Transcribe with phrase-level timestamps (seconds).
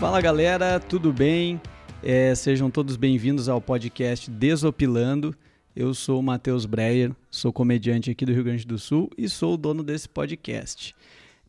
[0.00, 1.60] Fala galera, tudo bem?
[2.02, 5.36] É, sejam todos bem-vindos ao podcast Desopilando.
[5.76, 9.52] Eu sou o Matheus Breyer, sou comediante aqui do Rio Grande do Sul e sou
[9.52, 10.94] o dono desse podcast.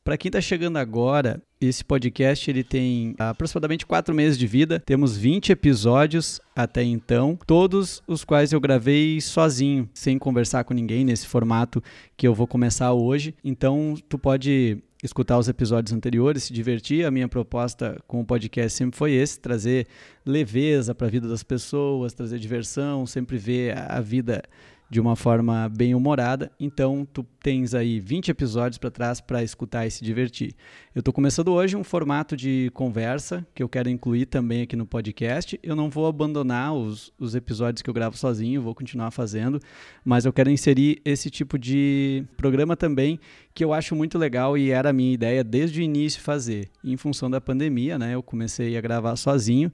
[0.03, 4.81] Para quem está chegando agora, esse podcast ele tem aproximadamente quatro meses de vida.
[4.85, 11.05] Temos 20 episódios até então, todos os quais eu gravei sozinho, sem conversar com ninguém
[11.05, 11.81] nesse formato
[12.17, 13.33] que eu vou começar hoje.
[13.45, 17.05] Então, tu pode escutar os episódios anteriores, se divertir.
[17.05, 19.87] A minha proposta com o podcast sempre foi esse: trazer
[20.25, 24.43] leveza para a vida das pessoas, trazer diversão, sempre ver a vida
[24.91, 26.51] de uma forma bem humorada.
[26.59, 30.53] Então, tu tens aí 20 episódios para trás para escutar e se divertir.
[30.93, 34.85] Eu estou começando hoje um formato de conversa que eu quero incluir também aqui no
[34.85, 35.57] podcast.
[35.63, 39.61] Eu não vou abandonar os, os episódios que eu gravo sozinho, vou continuar fazendo,
[40.03, 43.17] mas eu quero inserir esse tipo de programa também
[43.55, 46.69] que eu acho muito legal e era a minha ideia desde o início fazer.
[46.83, 49.71] em função da pandemia, né, eu comecei a gravar sozinho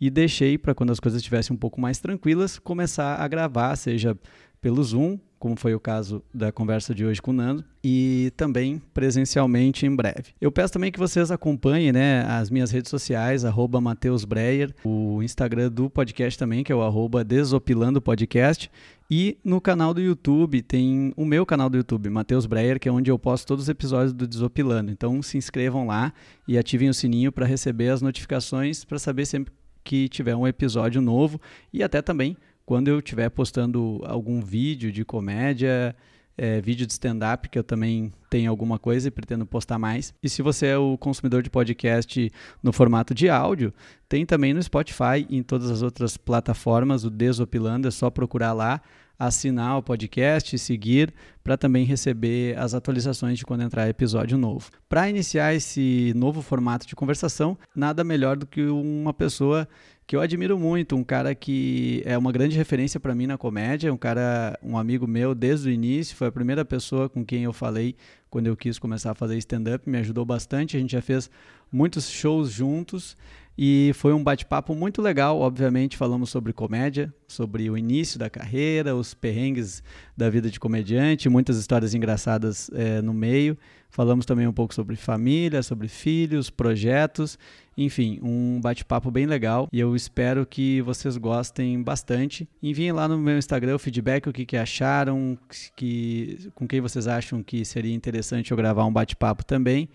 [0.00, 4.16] e deixei para quando as coisas estivessem um pouco mais tranquilas começar a gravar, seja
[4.64, 8.80] pelo Zoom, como foi o caso da conversa de hoje com o Nando, e também
[8.94, 10.32] presencialmente em breve.
[10.40, 15.22] Eu peço também que vocês acompanhem né, as minhas redes sociais, arroba Mateus Breyer, o
[15.22, 18.70] Instagram do podcast também, que é o arroba Desopilando Podcast,
[19.10, 22.92] e no canal do YouTube, tem o meu canal do YouTube, Matheus Breyer, que é
[22.92, 24.90] onde eu posto todos os episódios do Desopilando.
[24.90, 26.10] Então se inscrevam lá
[26.48, 29.52] e ativem o sininho para receber as notificações, para saber sempre
[29.84, 31.38] que tiver um episódio novo
[31.70, 35.94] e até também quando eu estiver postando algum vídeo de comédia,
[36.36, 40.12] é, vídeo de stand-up, que eu também tenho alguma coisa e pretendo postar mais.
[40.22, 42.30] E se você é o consumidor de podcast
[42.62, 43.72] no formato de áudio,
[44.08, 48.52] tem também no Spotify e em todas as outras plataformas, o Desopilando, é só procurar
[48.52, 48.80] lá,
[49.16, 54.70] assinar o podcast, seguir, para também receber as atualizações de quando entrar episódio novo.
[54.88, 59.68] Para iniciar esse novo formato de conversação, nada melhor do que uma pessoa
[60.06, 63.92] que eu admiro muito, um cara que é uma grande referência para mim na comédia,
[63.92, 67.52] um cara, um amigo meu desde o início, foi a primeira pessoa com quem eu
[67.52, 67.96] falei
[68.28, 71.30] quando eu quis começar a fazer stand-up, me ajudou bastante, a gente já fez
[71.72, 73.16] muitos shows juntos
[73.56, 78.94] e foi um bate-papo muito legal, obviamente falamos sobre comédia, sobre o início da carreira,
[78.94, 79.82] os perrengues
[80.16, 83.56] da vida de comediante, muitas histórias engraçadas é, no meio,
[83.90, 87.38] falamos também um pouco sobre família, sobre filhos, projetos
[87.76, 92.48] enfim, um bate-papo bem legal e eu espero que vocês gostem bastante.
[92.62, 95.36] Enviem lá no meu Instagram o feedback, o que, que acharam,
[95.74, 99.88] que, com quem vocês acham que seria interessante eu gravar um bate-papo também.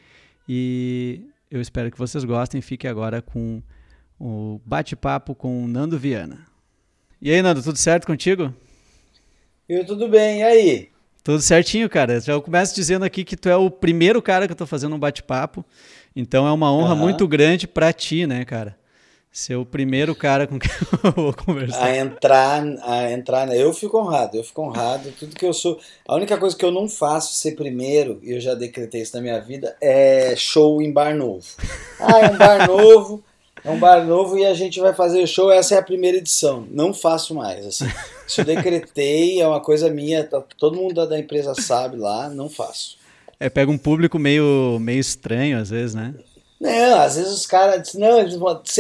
[0.48, 2.62] E eu espero que vocês gostem.
[2.62, 3.62] Fique agora com
[4.20, 6.46] o bate-papo com o Nando Viana.
[7.22, 8.54] E aí, Nando, tudo certo contigo?
[9.68, 10.90] Eu tudo bem, e aí?
[11.24, 12.20] Tudo certinho, cara.
[12.20, 15.00] Já começo dizendo aqui que tu é o primeiro cara que eu tô fazendo um
[15.00, 15.66] bate-papo.
[16.16, 17.02] Então é uma honra uhum.
[17.02, 18.79] muito grande para ti, né, cara?
[19.32, 20.72] Ser o primeiro cara com quem
[21.04, 21.86] eu vou conversar.
[21.86, 25.12] A entrar, a entrar, eu fico honrado, eu fico honrado.
[25.20, 28.40] Tudo que eu sou, a única coisa que eu não faço ser primeiro, e eu
[28.40, 31.46] já decretei isso na minha vida, é show em bar novo.
[32.00, 33.24] Ah, é um bar novo,
[33.64, 35.52] é um bar novo e a gente vai fazer show.
[35.52, 36.68] Essa é a primeira edição.
[36.72, 37.66] Não faço mais.
[37.66, 37.86] Assim.
[38.28, 40.24] Isso eu decretei, é uma coisa minha.
[40.24, 42.30] Tá, todo mundo da empresa sabe lá.
[42.30, 42.98] Não faço.
[43.40, 46.14] É, pega um público meio, meio estranho às vezes, né?
[46.60, 47.94] Não, às vezes os caras.
[47.94, 48.20] Não,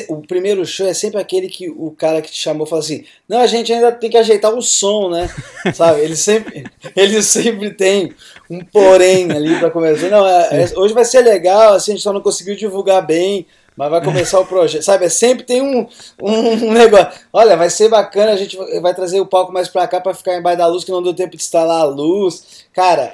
[0.09, 3.40] o primeiro show é sempre aquele que o cara que te chamou fala assim: não,
[3.40, 5.29] a gente ainda tem que ajeitar o som, né?
[5.73, 6.01] Sabe?
[6.01, 8.13] Ele sempre, ele sempre tem
[8.50, 10.09] um porém ali para começar.
[10.09, 13.47] Não, é, é, hoje vai ser legal, assim, a gente só não conseguiu divulgar bem
[13.79, 14.84] mas vai começar o projeto.
[14.84, 15.88] Sabe, é sempre tem um,
[16.22, 17.17] um, negócio.
[17.31, 20.35] Olha, vai ser bacana, a gente vai trazer o palco mais pra cá pra ficar
[20.35, 22.66] embaixo da luz, que não deu tempo de instalar a luz.
[22.73, 23.13] Cara,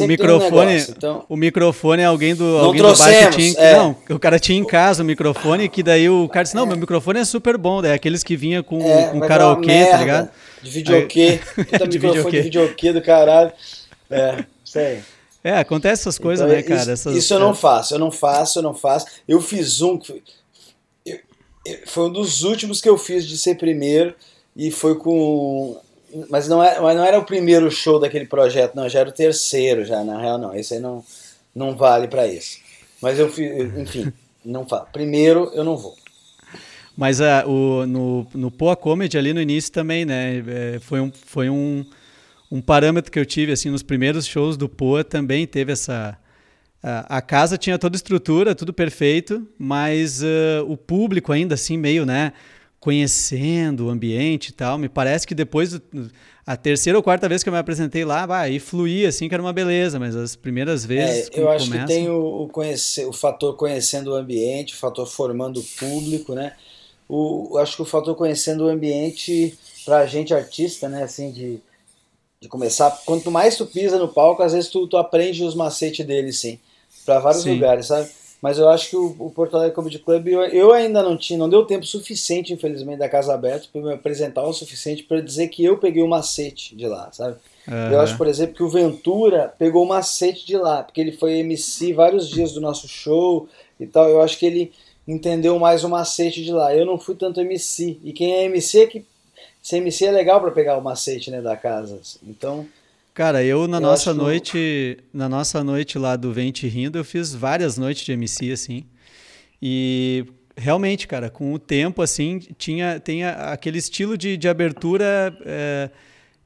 [0.00, 1.24] o microfone, um negócio, então...
[1.28, 3.76] o microfone é alguém do, não alguém do bar que tinha, é.
[3.76, 6.66] não, o cara tinha em casa o microfone que daí o cara disse, não, é.
[6.68, 10.30] meu microfone é super bom, daí aqueles que vinha com, é, com karaokê, tá ligado?
[10.62, 11.64] De videokê, Aí...
[11.88, 12.36] de microfone videokê.
[12.38, 13.52] de videokê do caralho.
[14.10, 15.02] É, sei.
[15.46, 16.80] É, acontece essas coisas, então, né, cara?
[16.80, 19.06] Isso, essas, isso eu não faço, eu não faço, eu não faço.
[19.28, 19.96] Eu fiz um.
[21.06, 21.20] Eu,
[21.64, 24.12] eu, foi um dos últimos que eu fiz de ser primeiro
[24.56, 25.80] e foi com.
[26.28, 29.12] Mas não, é, mas não era o primeiro show daquele projeto, não, já era o
[29.12, 30.52] terceiro, já, na real, não.
[30.52, 31.04] Esse aí não,
[31.54, 32.58] não vale para isso.
[33.00, 34.12] Mas eu fiz, enfim,
[34.44, 34.88] não falo.
[34.92, 35.94] Primeiro eu não vou.
[36.96, 40.42] Mas uh, o, no, no Poa Comedy ali no início também, né?
[40.48, 41.12] É, foi um.
[41.24, 41.86] Foi um
[42.50, 46.18] um parâmetro que eu tive assim nos primeiros shows do Poa também teve essa
[46.82, 51.76] a, a casa tinha toda a estrutura, tudo perfeito, mas uh, o público ainda assim
[51.76, 52.32] meio, né,
[52.78, 54.78] conhecendo o ambiente e tal.
[54.78, 55.80] Me parece que depois,
[56.46, 59.42] a terceira ou quarta vez que eu me apresentei lá, aí fluía assim, que era
[59.42, 61.28] uma beleza, mas as primeiras vezes.
[61.34, 61.86] É, eu acho começa...
[61.86, 66.34] que tem o, o, conhecer, o fator conhecendo o ambiente, o fator formando o público,
[66.34, 66.52] né?
[67.08, 71.60] O, acho que o fator conhecendo o ambiente, pra gente artista, né, assim, de,
[72.46, 72.90] de começar.
[73.04, 76.58] Quanto mais tu pisa no palco, às vezes tu, tu aprende os macetes dele, sim,
[77.04, 77.54] para vários sim.
[77.54, 78.08] lugares, sabe?
[78.40, 81.38] Mas eu acho que o, o Porto Alegre Comedy Club, eu, eu, ainda não tinha,
[81.38, 85.48] não deu tempo suficiente, infelizmente, da Casa Aberta para me apresentar o suficiente para dizer
[85.48, 87.36] que eu peguei o macete de lá, sabe?
[87.66, 87.92] Uhum.
[87.92, 91.38] Eu acho, por exemplo, que o Ventura pegou o macete de lá, porque ele foi
[91.38, 93.48] MC vários dias do nosso show
[93.80, 94.08] e tal.
[94.08, 94.72] Eu acho que ele
[95.06, 96.74] entendeu mais o macete de lá.
[96.74, 97.98] Eu não fui tanto MC.
[98.04, 99.04] E quem é MC é que.
[99.66, 101.98] Ser MC é legal para pegar o macete né, da casa.
[102.22, 102.68] Então.
[103.12, 107.34] Cara, eu na eu nossa noite, na nossa noite lá do Vente Rindo, eu fiz
[107.34, 108.84] várias noites de MC assim.
[109.60, 110.24] E
[110.56, 115.90] realmente, cara, com o tempo assim, tinha tem aquele estilo de, de abertura é,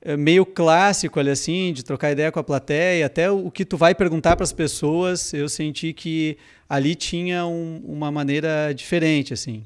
[0.01, 3.77] é meio clássico ali assim, de trocar ideia com a plateia, até o que tu
[3.77, 9.63] vai perguntar para as pessoas, eu senti que ali tinha um, uma maneira diferente assim.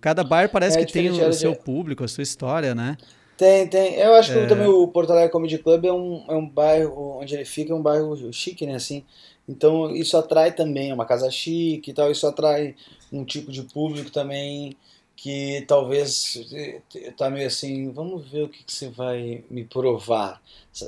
[0.00, 2.96] Cada bar parece é, que tem o, o seu público, a sua história, né?
[3.36, 3.94] Tem, tem.
[3.94, 4.46] Eu acho que é...
[4.46, 7.74] também o Porto Alegre Comedy Club é um, é um bairro, onde ele fica, é
[7.74, 9.02] um bairro chique, né, assim.
[9.48, 12.74] Então isso atrai também, é uma casa chique e tal, isso atrai
[13.12, 14.76] um tipo de público também
[15.22, 16.48] que talvez
[17.14, 20.40] tá meio assim, vamos ver o que, que você vai me provar.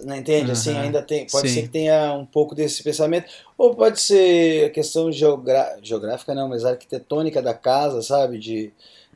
[0.04, 0.46] Não entende?
[0.46, 0.52] Uhum.
[0.52, 1.54] Assim, ainda tem, pode Sim.
[1.54, 7.42] ser que tenha um pouco desse pensamento, ou pode ser questão geográfica não, mas arquitetônica
[7.42, 8.72] da casa, sabe, de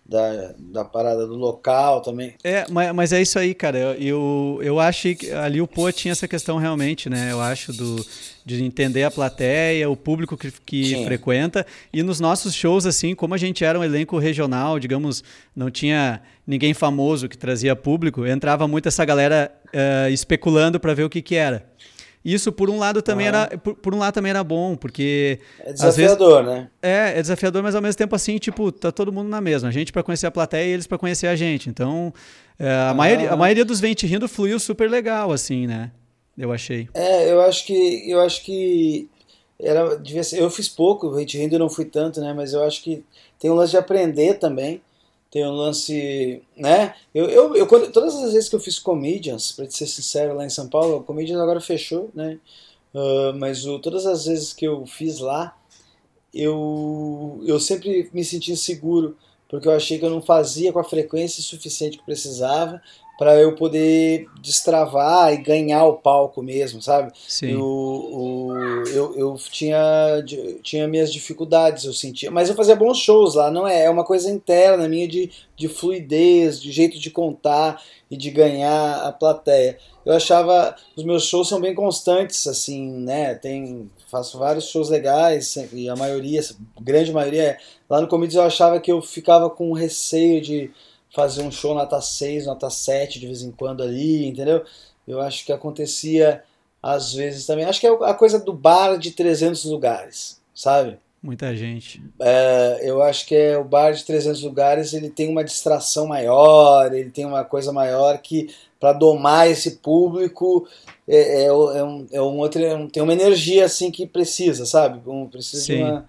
[0.08, 2.34] da, da parada do local também.
[2.44, 3.76] É, mas, mas é isso aí, cara.
[3.76, 7.32] Eu, eu, eu acho que ali o Pô tinha essa questão realmente, né?
[7.32, 8.06] Eu acho do,
[8.44, 11.66] de entender a plateia, o público que, que frequenta.
[11.92, 15.24] E nos nossos shows, assim, como a gente era um elenco regional, digamos,
[15.54, 21.02] não tinha ninguém famoso que trazia público, entrava muito essa galera uh, especulando para ver
[21.02, 21.66] o que, que era.
[22.26, 25.72] Isso por um lado também era por, por, um lado também era bom, porque é
[25.72, 26.68] desafiador, vezes, né?
[26.82, 29.68] É, é desafiador, mas ao mesmo tempo assim, tipo, tá todo mundo na mesma.
[29.68, 31.70] A gente para conhecer a plateia e eles para conhecer a gente.
[31.70, 32.12] Então,
[32.58, 32.94] é, a, ah.
[32.94, 35.92] maioria, a maioria dos Vente Rindo fluiu super legal assim, né?
[36.36, 36.88] Eu achei.
[36.94, 39.08] É, eu acho que eu acho que
[39.60, 42.82] era devia ser, eu fiz pouco, Vente Rindo não fui tanto, né, mas eu acho
[42.82, 43.04] que
[43.38, 44.82] tem um lance de aprender também
[45.30, 46.94] tem um lance, né?
[47.14, 50.50] Eu, eu, eu todas as vezes que eu fiz comedians, para ser sincero, lá em
[50.50, 52.38] São Paulo, o comedians agora fechou, né?
[52.94, 55.56] Uh, mas o, todas as vezes que eu fiz lá,
[56.32, 59.16] eu, eu sempre me senti inseguro,
[59.48, 62.80] porque eu achei que eu não fazia com a frequência suficiente que precisava
[63.18, 67.12] para eu poder destravar e ganhar o palco mesmo, sabe?
[67.26, 67.52] Sim.
[67.52, 70.22] Eu, eu, eu, eu, tinha,
[70.62, 72.30] tinha minhas dificuldades, eu sentia.
[72.30, 73.84] Mas eu fazia bons shows lá, não é?
[73.84, 79.06] É uma coisa interna minha de, de fluidez, de jeito de contar e de ganhar
[79.06, 79.78] a plateia.
[80.04, 80.76] Eu achava.
[80.94, 83.34] Os meus shows são bem constantes, assim, né?
[83.34, 86.40] Tem, faço vários shows legais e a maioria,
[86.76, 87.58] a grande maioria é.
[87.88, 90.70] Lá no Comedies eu achava que eu ficava com receio de
[91.16, 94.62] fazer um show nota 6, nota 7 de vez em quando ali, entendeu?
[95.08, 96.42] Eu acho que acontecia
[96.82, 97.64] às vezes também.
[97.64, 100.98] Acho que é a coisa do bar de 300 lugares, sabe?
[101.22, 102.02] Muita gente.
[102.20, 106.94] É, eu acho que é o bar de 300 lugares, ele tem uma distração maior,
[106.94, 110.68] ele tem uma coisa maior que para domar esse público
[111.08, 115.00] é, é, é, um, é um outro, é tem uma energia assim que precisa, sabe?
[115.08, 115.76] Um, precisa Sim.
[115.76, 116.06] de uma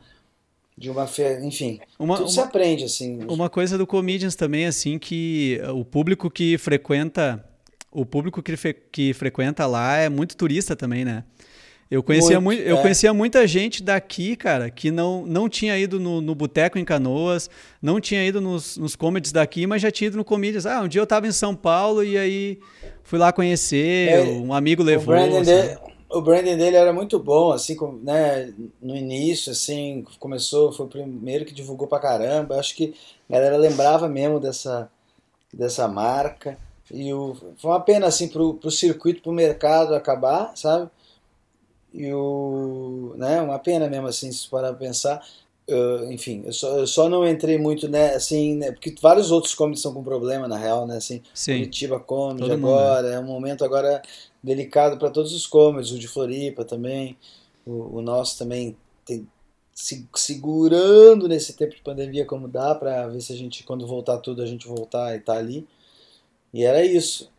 [0.78, 3.20] de uma fé, enfim, uma, tudo uma, se aprende assim.
[3.28, 7.44] Uma coisa do comedians também assim que o público que frequenta
[7.92, 8.56] o público que,
[8.92, 11.24] que frequenta lá é muito turista também, né?
[11.90, 12.82] Eu conhecia, muito, eu é.
[12.82, 17.50] conhecia muita gente daqui, cara, que não, não tinha ido no, no Boteco em Canoas,
[17.82, 20.66] não tinha ido nos, nos comedies daqui, mas já tinha ido no comedians.
[20.66, 22.60] Ah, um dia eu estava em São Paulo e aí
[23.04, 25.16] fui lá conhecer, é, um amigo levou.
[25.16, 30.72] O Brandon, assim o branding dele era muito bom, assim, né, no início, assim, começou,
[30.72, 32.96] foi o primeiro que divulgou pra caramba, acho que
[33.30, 34.90] a galera lembrava mesmo dessa,
[35.54, 36.58] dessa marca,
[36.90, 40.90] e o, foi uma pena, assim, pro, pro circuito, pro mercado acabar, sabe,
[41.94, 45.22] e o, né, uma pena mesmo, assim, se parar pra pensar,
[45.70, 49.54] Uh, enfim, eu só, eu só, não entrei muito, né, assim, né, porque vários outros
[49.54, 51.58] comedies estão com problema, na real, né, assim, Sim.
[51.58, 53.16] Curitiba Comedy agora, mundo, né?
[53.16, 54.02] é um momento agora
[54.42, 57.18] delicado para todos os comedies, o de Floripa também,
[57.66, 58.76] o, o nosso também
[59.06, 59.28] tem
[59.78, 64.18] se, segurando nesse tempo de pandemia como dá, para ver se a gente, quando voltar
[64.18, 65.68] tudo, a gente voltar e tá ali,
[66.52, 67.32] e era isso.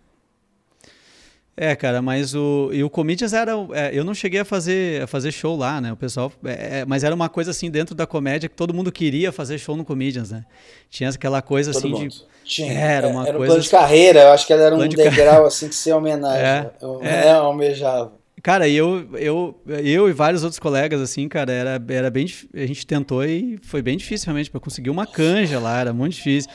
[1.60, 2.70] É, cara, mas o.
[2.72, 3.50] E o Comedians era.
[3.72, 5.92] É, eu não cheguei a fazer, a fazer show lá, né?
[5.92, 6.30] O pessoal.
[6.44, 9.58] É, é, mas era uma coisa assim dentro da comédia que todo mundo queria fazer
[9.58, 10.44] show no Comedians, né?
[10.88, 12.10] Tinha aquela coisa todo assim mundo.
[12.10, 12.24] de.
[12.44, 12.72] Tinha.
[12.72, 13.44] Era uma era coisa.
[13.44, 16.46] Um plano de carreira, eu acho que era um degrau assim que se homenagem.
[16.46, 17.32] É, eu, é.
[17.32, 18.12] almejava.
[18.40, 22.24] Cara, eu, eu, eu e vários outros colegas, assim, cara, era, era bem.
[22.54, 26.14] A gente tentou e foi bem difícil realmente para conseguir uma canja lá, era muito
[26.14, 26.48] difícil.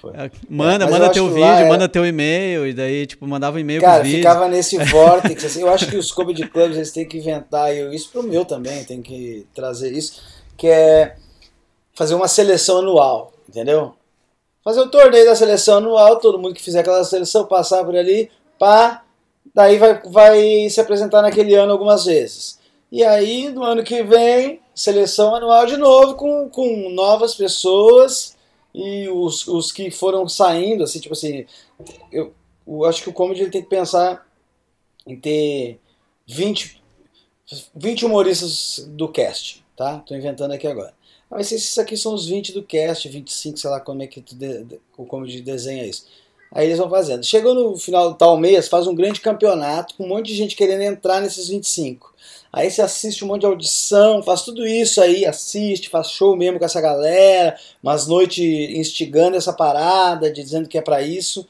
[0.00, 0.12] Foi.
[0.14, 1.68] É, manda, é, manda teu vídeo, era...
[1.68, 5.68] manda teu e-mail, e daí, tipo, mandava um e-mail Cara, ficava nesse vórtice, assim, eu
[5.68, 9.02] acho que os comedy clubs, eles têm que inventar, e isso pro meu também, tem
[9.02, 10.22] que trazer isso,
[10.56, 11.16] que é
[11.94, 13.92] fazer uma seleção anual, entendeu?
[14.64, 18.30] Fazer o torneio da seleção anual, todo mundo que fizer aquela seleção passar por ali,
[18.58, 19.02] pá,
[19.54, 22.58] daí vai, vai se apresentar naquele ano algumas vezes.
[22.90, 28.34] E aí, no ano que vem, seleção anual de novo, com, com novas pessoas,
[28.74, 31.46] e os, os que foram saindo, assim, tipo assim,
[32.12, 32.32] eu,
[32.66, 34.26] eu acho que o comedy ele tem que pensar
[35.06, 35.80] em ter
[36.26, 36.80] 20,
[37.74, 39.98] 20 humoristas do cast, tá?
[40.00, 40.94] Tô inventando aqui agora.
[41.28, 44.64] Mas esses aqui são os 20 do cast, 25, sei lá como é que de,
[44.64, 46.06] de, o comedy desenha isso.
[46.52, 47.24] Aí eles vão fazendo.
[47.24, 50.56] Chegou no final do tal mês, faz um grande campeonato com um monte de gente
[50.56, 52.12] querendo entrar nesses 25.
[52.52, 56.58] Aí você assiste um monte de audição, faz tudo isso aí, assiste, faz show mesmo
[56.58, 58.44] com essa galera, umas noites
[58.76, 61.46] instigando essa parada, dizendo que é para isso,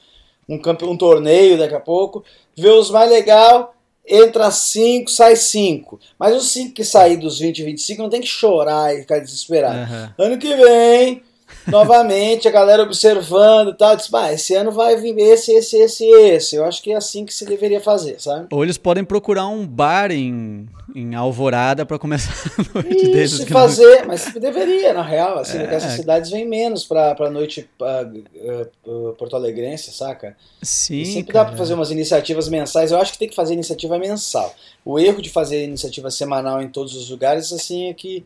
[0.46, 0.84] um, campe...
[0.84, 2.22] um torneio daqui a pouco.
[2.54, 3.74] Vê os mais legal,
[4.06, 5.98] entra 5, sai 5.
[6.18, 9.20] Mas os 5 que sair dos 20 e 25 não tem que chorar e ficar
[9.20, 9.90] desesperado.
[9.90, 10.26] Uhum.
[10.26, 11.22] Ano que vem
[11.70, 16.04] novamente, a galera observando e tal, disse, bah, esse ano vai vir esse, esse, esse,
[16.04, 16.56] esse.
[16.56, 18.46] Eu acho que é assim que se deveria fazer, sabe?
[18.50, 23.48] Ou eles podem procurar um bar em, em Alvorada para começar a noite Isso, deles.
[23.48, 24.08] fazer, não...
[24.08, 25.74] mas deveria, na real, assim, é.
[25.74, 30.36] essas cidades vêm menos pra, pra noite uh, uh, porto alegrense, saca?
[30.62, 31.44] Sim, e sempre cara.
[31.44, 34.54] dá pra fazer umas iniciativas mensais, eu acho que tem que fazer iniciativa mensal.
[34.84, 38.24] O erro de fazer iniciativa semanal em todos os lugares, assim, é que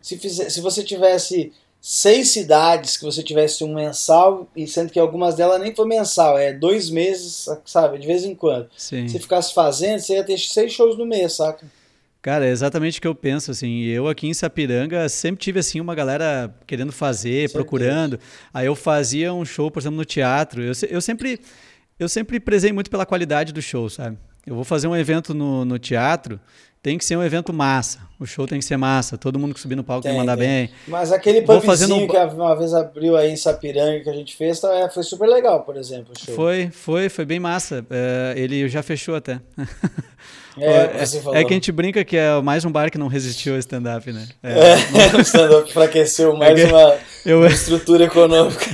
[0.00, 4.98] se, fizer, se você tivesse seis cidades que você tivesse um mensal, e sendo que
[4.98, 8.68] algumas delas nem foi mensal, é dois meses, sabe, de vez em quando.
[8.76, 9.06] Sim.
[9.08, 11.66] Se ficasse fazendo, você ia ter seis shows no mês, saca?
[12.20, 15.80] Cara, é exatamente o que eu penso, assim, eu aqui em Sapiranga sempre tive, assim,
[15.80, 18.18] uma galera querendo fazer, procurando,
[18.52, 21.40] aí eu fazia um show, por exemplo, no teatro, eu, eu sempre...
[21.98, 24.18] Eu sempre prezei muito pela qualidade do show, sabe?
[24.46, 26.38] Eu vou fazer um evento no, no teatro,
[26.86, 27.98] tem que ser um evento massa.
[28.16, 29.18] O show tem que ser massa.
[29.18, 30.46] Todo mundo que subir no palco tem, que mandar tem.
[30.46, 30.70] bem.
[30.86, 32.06] Mas aquele pumpzinho fazendo...
[32.06, 35.28] que uma vez abriu aí em Sapiranga que a gente fez, tá, é, foi super
[35.28, 36.12] legal, por exemplo.
[36.36, 37.84] Foi, foi, foi bem massa.
[37.90, 39.40] É, ele já fechou até.
[40.58, 43.52] É, é, é, que a gente brinca que é mais um bar que não resistiu
[43.52, 44.26] ao stand-up, né?
[44.42, 44.76] É, é
[45.14, 47.46] o stand-up enfraqueceu é mais uma, eu...
[47.46, 48.64] estrutura econômica.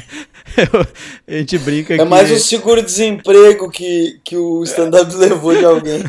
[0.57, 0.87] Eu,
[1.27, 2.03] a gente brinca é que...
[2.03, 6.05] É mais um seguro-desemprego que, que o stand-up levou de alguém.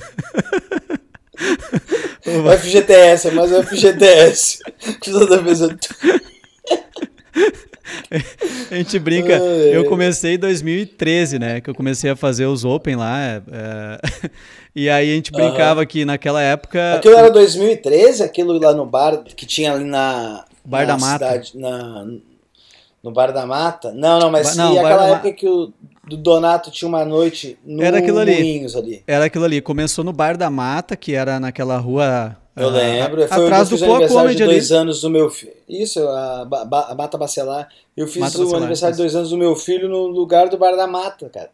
[2.25, 4.59] O FGTS, é mais o FGTS.
[5.03, 5.69] Toda vez eu...
[8.71, 9.33] A gente brinca.
[9.33, 11.61] Eu comecei em 2013, né?
[11.61, 13.19] Que eu comecei a fazer os Open lá.
[13.21, 14.29] É, é
[14.75, 15.85] e aí a gente brincava uhum.
[15.85, 16.95] que naquela época.
[16.95, 18.23] Aquilo era 2013?
[18.23, 20.45] Aquilo lá no bar que tinha ali na.
[20.63, 21.25] Bar na da Mata.
[21.25, 22.05] Cidade, na,
[23.03, 23.91] no Bar da Mata?
[23.91, 25.33] Não, não, mas não, e aquela época Ma...
[25.33, 25.73] que o
[26.05, 28.35] do Donato tinha uma noite no era aquilo ali.
[28.35, 29.03] Moinhos ali.
[29.07, 29.61] Era aquilo ali.
[29.61, 32.37] Começou no Bar da Mata, que era naquela rua.
[32.55, 33.27] Eu uh, lembro.
[33.27, 34.81] Foi atrás do Poa Comedy de dois ali.
[34.81, 35.53] anos do meu filho.
[35.67, 37.69] Isso, a, a, Mata Bacelar.
[37.95, 40.57] Eu fiz Mata o Bacelar, aniversário de dois anos do meu filho no lugar do
[40.57, 41.49] Bar da Mata, cara.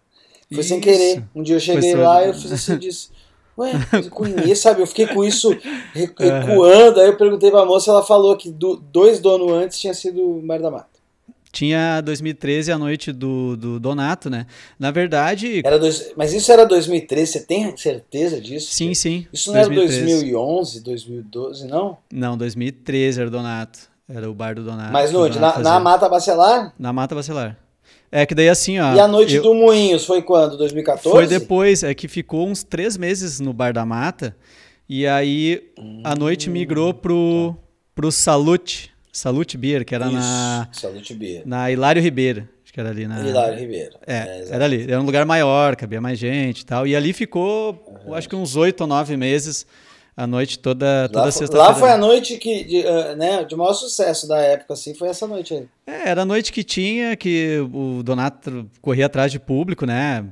[0.51, 0.69] Foi isso.
[0.69, 1.23] sem querer.
[1.35, 3.09] Um dia eu cheguei Foi lá e eu fiz assim, disse.
[3.55, 4.81] Ué, eu conheço, sabe?
[4.81, 5.55] Eu fiquei com isso
[5.93, 6.97] recuando.
[6.97, 7.03] Uhum.
[7.03, 10.41] Aí eu perguntei pra moça, ela falou que do, dois donos antes tinha sido o
[10.41, 10.88] Bar da Mata.
[11.51, 14.45] Tinha 2013 a noite do, do Donato, né?
[14.77, 15.61] Na verdade.
[15.65, 18.71] Era dois, mas isso era 2013, você tem certeza disso?
[18.71, 19.25] Sim, sim.
[19.33, 19.97] Isso não 2013.
[19.97, 21.97] era 2011, 2012, não?
[22.13, 23.79] Não, 2013 era o Donato.
[24.07, 24.91] Era o bar do Donato.
[24.91, 26.73] Mas no, na, na, Mata Bacelar?
[26.77, 27.57] Na Mata Bacelar.
[28.11, 28.95] É que daí assim, ó.
[28.95, 29.43] E a noite eu...
[29.43, 30.57] do Moinhos foi quando?
[30.57, 31.09] 2014?
[31.09, 34.35] Foi depois, é que ficou uns três meses no Bar da Mata.
[34.87, 37.63] E aí hum, a noite migrou pro, tá.
[37.93, 40.67] pro Salute Salute Beer, que era Isso, na.
[40.71, 41.43] Salute Beer.
[41.45, 42.47] Na Hilário Ribeiro.
[42.63, 43.27] Acho que era ali na.
[43.27, 43.97] Hilário Ribeiro.
[44.05, 44.83] É, é era ali.
[44.83, 46.85] Era um lugar maior, cabia mais gente e tal.
[46.85, 48.13] E ali ficou, uhum.
[48.13, 49.65] acho que uns oito ou nove meses.
[50.15, 51.69] A noite toda, toda sexta-feira.
[51.69, 55.07] Lá foi a noite que, de, uh, né, de maior sucesso da época, assim, foi
[55.07, 55.65] essa noite aí.
[55.87, 60.25] É, era a noite que tinha, que o Donato corria atrás de público, né?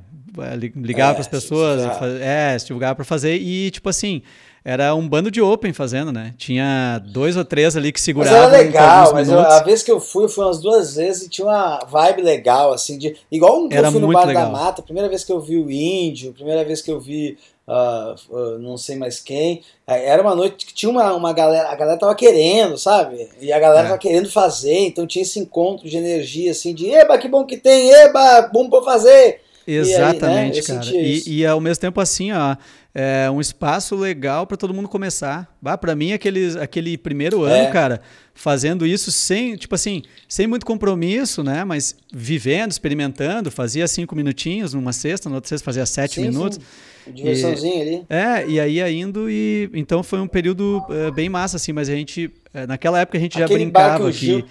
[0.76, 1.80] ligava é, para as pessoas,
[2.20, 4.22] é, divulgava para fazer e tipo assim,
[4.68, 6.34] era um bando de open fazendo, né?
[6.36, 8.38] Tinha dois ou três ali que seguravam.
[8.38, 11.22] Mas era legal, mas eu, a vez que eu fui, eu fui umas duas vezes
[11.22, 13.16] e tinha uma vibe legal, assim, de.
[13.32, 14.44] Igual um que era eu fui no Bar legal.
[14.44, 17.38] da Mata, primeira vez que eu vi o Índio, primeira vez que eu vi.
[17.66, 19.62] Uh, uh, não sei mais quem.
[19.86, 23.26] Era uma noite que tinha uma, uma galera, a galera tava querendo, sabe?
[23.40, 23.88] E a galera é.
[23.88, 27.56] tava querendo fazer, então tinha esse encontro de energia, assim, de eba, que bom que
[27.56, 29.40] tem, eba, bom pra fazer.
[29.66, 30.96] Exatamente, e aí, né, cara.
[30.96, 32.56] E, e, ao mesmo tempo assim, ó,
[33.00, 35.56] é um espaço legal para todo mundo começar.
[35.62, 37.70] Bah, para mim, aquele, aquele primeiro ano, é.
[37.70, 38.00] cara,
[38.34, 41.62] fazendo isso sem, tipo assim, sem muito compromisso, né?
[41.62, 46.58] Mas vivendo, experimentando, fazia cinco minutinhos numa sexta, na outra sexta fazia sete sim, minutos.
[47.04, 47.12] Sim.
[47.12, 48.06] Diversãozinha ali.
[48.10, 51.94] É, e aí indo e então foi um período uh, bem massa assim, mas a
[51.94, 54.44] gente uh, naquela época a gente Aquele já brincava que,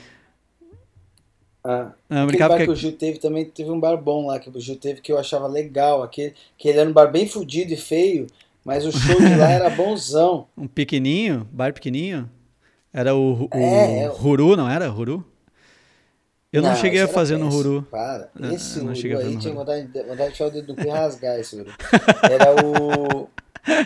[1.70, 2.64] Ah, não, aquele bar que...
[2.64, 5.12] que o Gil teve também teve um bar bom lá que o Gil teve que
[5.12, 8.26] eu achava legal, aquele que ele era um bar bem fudido e feio,
[8.64, 10.48] mas o show de lá era bonzão.
[10.58, 12.30] Um pequenininho, bar pequenininho?
[12.94, 14.90] Era o, o é, é Huru, não era?
[14.90, 15.26] Huru?
[16.54, 17.86] Eu não, não cheguei a fazer no Huru.
[17.92, 20.90] Para, esse não, Huru aí tinha vontade, vontade de enfiar o dedo no cu e
[20.90, 21.72] rasgar esse Huru.
[22.32, 23.30] Era o...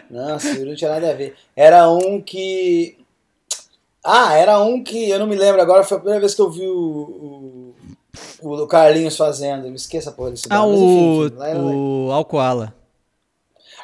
[0.07, 1.35] Nossa, o Huru não tinha nada a ver.
[1.55, 3.00] Era um que...
[4.03, 6.49] Ah, era um que eu não me lembro agora, foi a primeira vez que eu
[6.49, 7.75] vi o,
[8.41, 9.69] o, o Carlinhos fazendo.
[9.69, 12.73] Me esqueça a porra desse Ah, o, enfim, enfim, o Alcoala.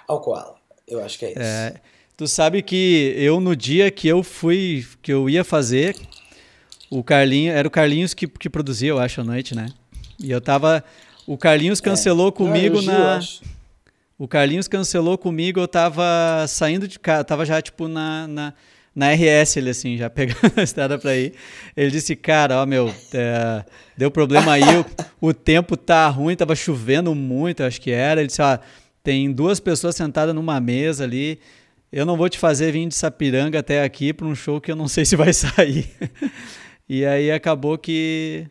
[0.07, 0.55] Alcoala,
[0.87, 1.39] eu acho que é isso.
[1.41, 1.75] É,
[2.15, 5.95] tu sabe que eu, no dia que eu fui, que eu ia fazer,
[6.89, 9.67] o Carlinhos, era o Carlinhos que, que produzia, eu acho, à noite, né?
[10.19, 10.83] E eu tava.
[11.27, 11.83] O Carlinhos é.
[11.83, 12.31] cancelou é.
[12.31, 13.19] comigo não, na.
[14.17, 16.03] O Carlinhos cancelou comigo, eu tava
[16.47, 18.53] saindo de casa, tava já, tipo, na, na
[18.97, 21.33] na RS, ele assim, já pegando a estrada para ir.
[21.75, 23.63] Ele disse, cara, ó, meu, é,
[23.95, 24.63] deu problema aí,
[25.21, 28.19] o, o, tempo tá ruim, tava chovendo muito, acho que era.
[28.19, 28.57] Ele disse, ó,
[29.03, 31.39] tem duas pessoas sentadas numa mesa ali,
[31.91, 34.75] eu não vou te fazer vir de Sapiranga até aqui para um show que eu
[34.75, 35.87] não sei se vai sair.
[36.89, 38.47] e aí acabou que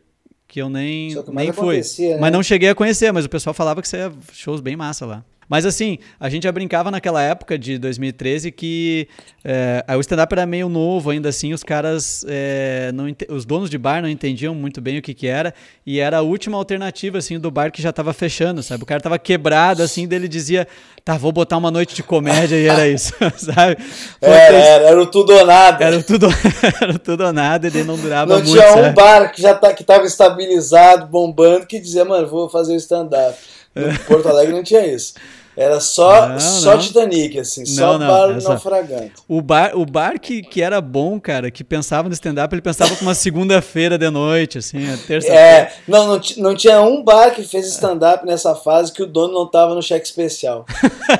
[0.47, 1.81] que eu nem, nem fui.
[1.81, 2.17] Né?
[2.21, 5.05] Mas não cheguei a conhecer, mas o pessoal falava que você ia shows bem massa
[5.05, 5.25] lá.
[5.49, 9.07] Mas assim, a gente já brincava naquela época de 2013 que
[9.43, 13.77] é, o stand-up era meio novo ainda assim, os caras, é, não, os donos de
[13.77, 15.53] bar não entendiam muito bem o que, que era
[15.85, 18.83] e era a última alternativa assim do bar que já estava fechando, sabe?
[18.83, 20.67] O cara tava quebrado assim, dele dizia,
[21.03, 23.77] tá, vou botar uma noite de comédia e era isso, sabe?
[24.19, 25.85] Era, era, era, o tudo ou nada.
[25.85, 26.27] Era o tudo,
[26.81, 28.53] era o tudo ou nada, ele não durava não muito.
[28.53, 28.95] Não tinha um sabe?
[28.95, 33.37] bar que já tá, que tava estabilizado, bombando, que dizia, mano, vou fazer o stand-up.
[33.77, 35.13] No Porto Alegre não tinha isso.
[35.57, 36.77] Era só, não, só não.
[36.77, 38.49] Titanic, assim, não, só bar essa...
[38.49, 39.13] naufragante.
[39.27, 42.95] O bar, o bar que, que era bom, cara, que pensava no stand-up, ele pensava
[42.95, 45.35] com uma segunda-feira de noite, assim, terça-feira.
[45.35, 49.33] É, não, não, não tinha um bar que fez stand-up nessa fase que o dono
[49.33, 50.63] não tava no cheque especial.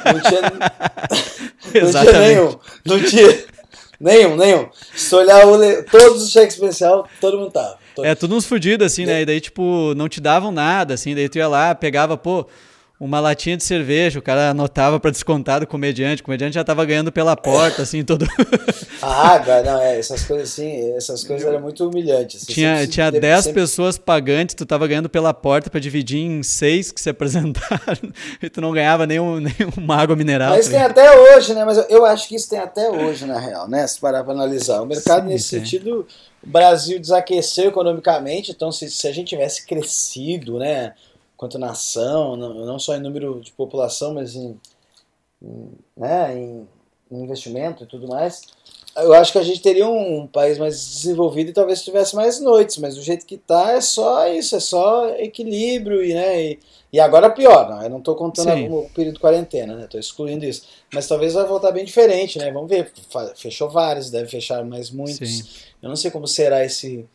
[0.05, 0.41] Não tinha,
[1.81, 2.59] não tinha nenhum.
[2.85, 3.45] Não tinha
[3.99, 4.69] nenhum, nenhum.
[4.95, 7.76] Se olhar o, todos os cheques especial, todo mundo tava.
[8.05, 9.21] É, tudo uns fudidos, assim, né?
[9.21, 12.47] E daí, tipo, não te davam nada, assim, daí tu ia lá, pegava, pô
[12.99, 16.83] uma latinha de cerveja, o cara anotava para descontar do comediante, o comediante já tava
[16.83, 18.25] ganhando pela porta, assim, todo.
[19.03, 22.41] ah, não, é, essas coisas assim, essas coisas eram muito humilhantes.
[22.41, 23.61] Assim, tinha tinha 10 sempre...
[23.61, 28.49] pessoas pagantes, tu tava ganhando pela porta para dividir em seis que se apresentaram, e
[28.49, 30.55] tu não ganhava nenhum, nenhuma água mineral.
[30.55, 31.63] Mas tem até hoje, né?
[31.63, 33.85] Mas eu, acho que isso tem até hoje, na real, né?
[33.85, 34.81] Se parar pra analisar.
[34.81, 36.07] O mercado, Sim, nesse sentido,
[36.43, 40.93] o Brasil desaqueceu economicamente, então se, se a gente tivesse crescido, né?
[41.37, 44.59] Quanto nação, não, não só em número de população, mas em,
[45.41, 46.67] em, né, em,
[47.09, 48.41] investimento e tudo mais,
[48.97, 52.77] eu acho que a gente teria um, país mais desenvolvido e talvez tivesse mais noites,
[52.79, 56.59] mas do jeito que está é só isso, é só equilíbrio e, né, e,
[56.91, 60.43] e agora pior, não, eu não estou contando o período de quarentena, né, estou excluindo
[60.43, 62.91] isso, mas talvez vai voltar bem diferente, né, vamos ver,
[63.35, 65.43] fechou vários, deve fechar mais muitos, Sim.
[65.81, 67.07] eu não sei como será esse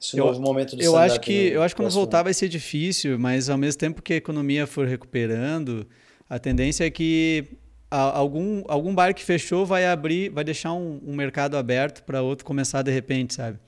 [0.00, 2.48] esse eu, novo momento do eu acho que Eu acho que quando voltar vai ser
[2.48, 5.86] difícil, mas ao mesmo tempo que a economia for recuperando,
[6.28, 7.46] a tendência é que
[7.90, 12.44] algum, algum bar que fechou vai abrir, vai deixar um, um mercado aberto para outro
[12.44, 13.58] começar de repente, sabe?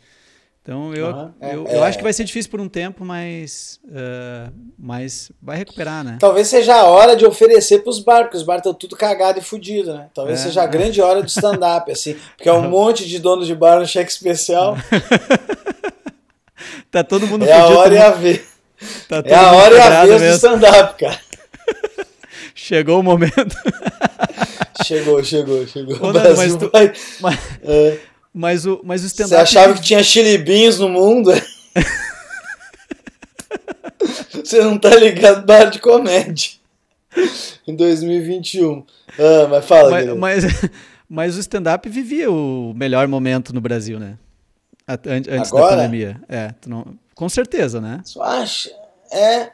[0.68, 1.32] Então eu, uhum.
[1.40, 5.32] é, eu, é, eu, acho que vai ser difícil por um tempo, mas, uh, mas
[5.40, 6.18] vai recuperar, né?
[6.20, 9.38] Talvez seja a hora de oferecer para os bar, porque os bar estão tudo cagado
[9.38, 10.10] e fudido, né?
[10.12, 10.42] Talvez é.
[10.42, 13.80] seja a grande hora do stand-up, assim, porque é um monte de dono de bar
[13.80, 14.76] no cheque especial.
[16.90, 18.46] Tá todo mundo É a hora e a ver.
[19.08, 21.20] Tá é a hora e a vez do stand-up, cara.
[22.54, 23.56] Chegou o momento.
[24.84, 25.96] chegou, chegou, chegou.
[25.96, 26.92] Ô, não, mas, tu, vai...
[27.20, 27.98] mas, é.
[28.34, 29.36] mas, o, mas o stand-up.
[29.36, 31.32] Você achava que tinha chilibinhos no mundo?
[34.32, 36.52] Você não tá ligado bar de comédia.
[37.66, 38.84] em 2021.
[39.18, 40.44] Ah, mas fala, mas, mas,
[41.08, 44.16] mas, o stand-up vivia o melhor momento no Brasil, né?
[44.88, 45.77] Antes Agora?
[45.77, 46.20] da pandemia.
[46.29, 46.98] É, não...
[47.14, 48.01] com certeza, né?
[48.05, 48.70] Você acha?
[49.12, 49.53] É,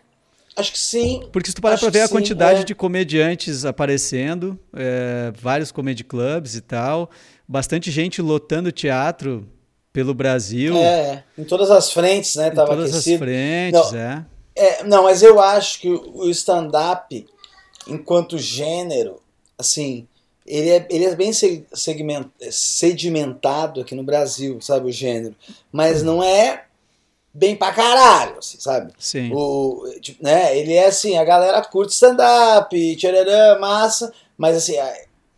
[0.57, 1.29] Acho que sim.
[1.33, 2.65] Porque se tu parar pra ver a sim, quantidade é.
[2.65, 7.11] de comediantes aparecendo, é, vários comedy clubs e tal,
[7.47, 9.49] bastante gente lotando teatro
[9.93, 10.77] pelo Brasil.
[10.77, 12.51] É, em todas as frentes, né?
[12.51, 13.15] Tava em todas aquecido.
[13.15, 14.27] as frentes, não, é.
[14.55, 14.85] é.
[14.85, 17.27] Não, mas eu acho que o stand-up,
[17.89, 19.21] enquanto gênero,
[19.59, 20.07] assim,
[20.47, 25.35] ele é, ele é bem segment, sedimentado aqui no Brasil, sabe, o gênero.
[25.73, 26.65] Mas não é
[27.33, 28.93] bem pra caralho, assim, sabe?
[28.99, 29.33] Sim.
[29.33, 34.77] O, tipo, né, ele é assim, a galera curte stand-up, tchararã, massa, mas assim,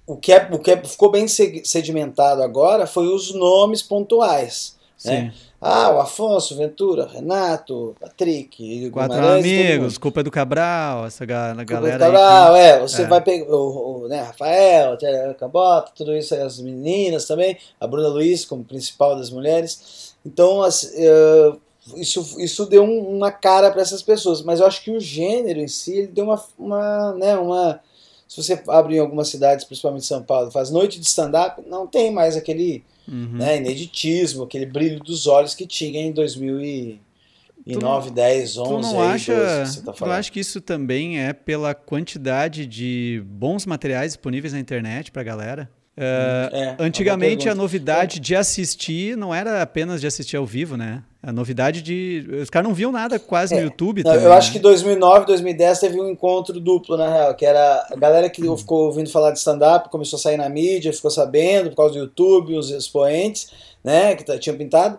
[0.07, 4.77] o que, é, o que é, ficou bem sedimentado agora foi os nomes pontuais.
[5.05, 5.33] Né?
[5.69, 11.67] Ah, o Afonso, Ventura, Renato, Patrick, Quatro amigos, culpa é do Cabral, essa galera.
[11.67, 12.59] Culpa do Cabral, que...
[12.61, 12.79] é.
[12.79, 13.07] Você é.
[13.07, 14.97] vai pegar o, o né, Rafael,
[15.37, 20.15] Cabota, tudo isso, as meninas também, a Bruna Luiz como principal das mulheres.
[20.25, 21.61] Então, as, uh,
[21.97, 25.59] isso, isso deu um, uma cara para essas pessoas, mas eu acho que o gênero
[25.59, 27.81] em si ele deu uma, uma, né, uma.
[28.29, 32.13] Se você abre em algumas cidades, principalmente São Paulo, faz noite de stand-up, não tem
[32.13, 33.39] mais aquele uhum.
[33.39, 39.09] né, ineditismo, aquele brilho dos olhos que tinha em 2009, 10, 11, tu não aí,
[39.09, 44.53] acha, 12, tá Tu acha que isso também é pela quantidade de bons materiais disponíveis
[44.53, 45.71] na internet para galera?
[45.99, 51.03] Uh, é, antigamente a novidade de assistir não era apenas de assistir ao vivo, né?
[51.23, 52.29] A novidade de.
[52.43, 54.05] Os caras não viam nada quase é, no YouTube.
[54.05, 54.53] Não, também, eu acho né?
[54.53, 58.59] que 2009, 2010 teve um encontro duplo, na real, que era a galera que hum.
[58.59, 62.01] ficou ouvindo falar de stand-up, começou a sair na mídia, ficou sabendo por causa do
[62.01, 63.51] YouTube, os expoentes,
[63.83, 64.99] né, que tinham pintado,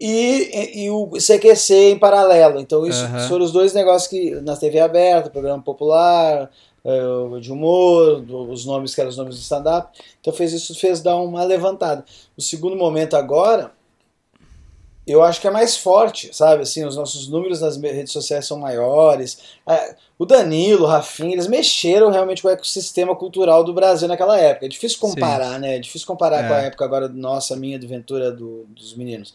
[0.00, 2.60] e, e, e o CQC em paralelo.
[2.60, 3.28] Então, isso uhum.
[3.28, 6.48] foram os dois negócios que na TV aberta, programa popular,
[6.84, 9.96] uh, de humor, os nomes que eram os nomes do stand-up.
[10.20, 12.04] Então fez isso fez dar uma levantada.
[12.36, 13.72] O segundo momento agora,
[15.06, 16.62] eu acho que é mais forte, sabe?
[16.62, 19.38] Assim, os nossos números nas redes sociais são maiores.
[19.66, 24.38] É, o Danilo, o Rafinha, eles mexeram realmente com o ecossistema cultural do Brasil naquela
[24.38, 24.66] época.
[24.66, 25.60] É difícil comparar, Sim.
[25.60, 25.76] né?
[25.76, 26.48] É difícil comparar é.
[26.48, 29.32] com a época agora nossa, minha, de Ventura, do, dos meninos.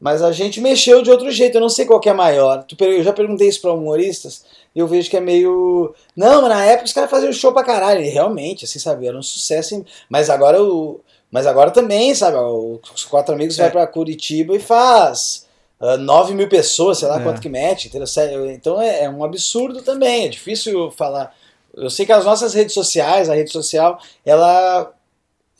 [0.00, 2.64] Mas a gente mexeu de outro jeito, eu não sei qual que é maior.
[2.78, 5.92] Eu já perguntei isso para humoristas, e eu vejo que é meio.
[6.16, 8.00] Não, mas na época os caras faziam show pra caralho.
[8.00, 9.84] E realmente, assim, sabe, era um sucesso.
[10.08, 11.00] Mas agora o.
[11.30, 13.62] Mas agora também, sabe, os quatro amigos é.
[13.62, 15.46] vai para Curitiba e faz
[15.80, 17.22] uh, ah, 9 mil pessoas, sei lá é.
[17.22, 17.88] quanto que mete.
[17.88, 18.50] Entendeu?
[18.50, 21.34] Então é, é um absurdo também, é difícil falar.
[21.74, 24.92] Eu sei que as nossas redes sociais, a rede social, ela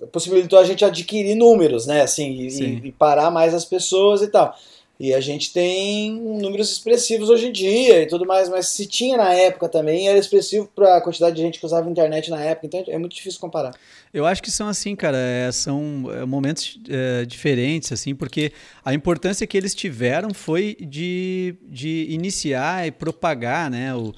[0.07, 2.03] possibilitou a gente adquirir números, né?
[2.03, 4.55] Assim, e, e, parar mais as pessoas e tal.
[5.01, 9.17] E a gente tem números expressivos hoje em dia e tudo mais, mas se tinha
[9.17, 12.43] na época também, era expressivo para a quantidade de gente que usava a internet na
[12.43, 13.73] época, então é muito difícil comparar.
[14.13, 18.51] Eu acho que são assim, cara, é, são é, momentos é, diferentes, assim, porque
[18.85, 24.13] a importância que eles tiveram foi de, de iniciar e propagar, né, o,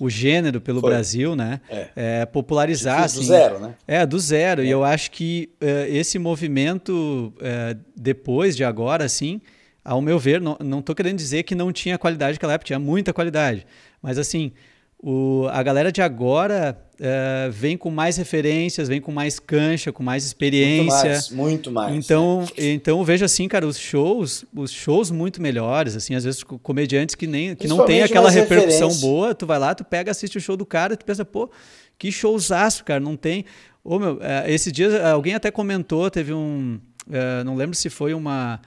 [0.00, 0.90] o gênero pelo Foi.
[0.90, 1.60] Brasil, né?
[1.70, 1.88] É.
[1.94, 3.00] É, popularizar.
[3.00, 3.74] Do assim, zero, né?
[3.86, 4.62] É, do zero.
[4.62, 4.66] É.
[4.66, 9.40] E eu acho que uh, esse movimento, uh, depois de agora, assim,
[9.84, 13.12] ao meu ver, não estou querendo dizer que não tinha qualidade naquela época, tinha muita
[13.12, 13.66] qualidade.
[14.02, 14.52] Mas assim,
[14.98, 20.02] o, a galera de agora uh, vem com mais referências, vem com mais cancha, com
[20.02, 20.84] mais experiência.
[20.84, 21.94] Muito mais, muito mais.
[21.94, 26.42] Então, então eu vejo assim, cara, os shows, os shows muito melhores, assim, às vezes
[26.42, 30.38] comediantes que nem que não tem aquela repercussão boa, tu vai lá, tu pega, assiste
[30.38, 31.50] o show do cara, tu pensa, pô,
[31.98, 33.44] que showzaço, cara, não tem.
[33.82, 38.14] Ô, meu, uh, esses dias alguém até comentou, teve um, uh, não lembro se foi
[38.14, 38.60] uma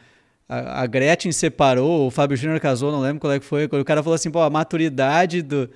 [0.48, 3.66] a, a Gretchen separou, o Fábio Júnior casou, não lembro qual é que foi.
[3.66, 5.70] O cara falou assim, pô, a maturidade do,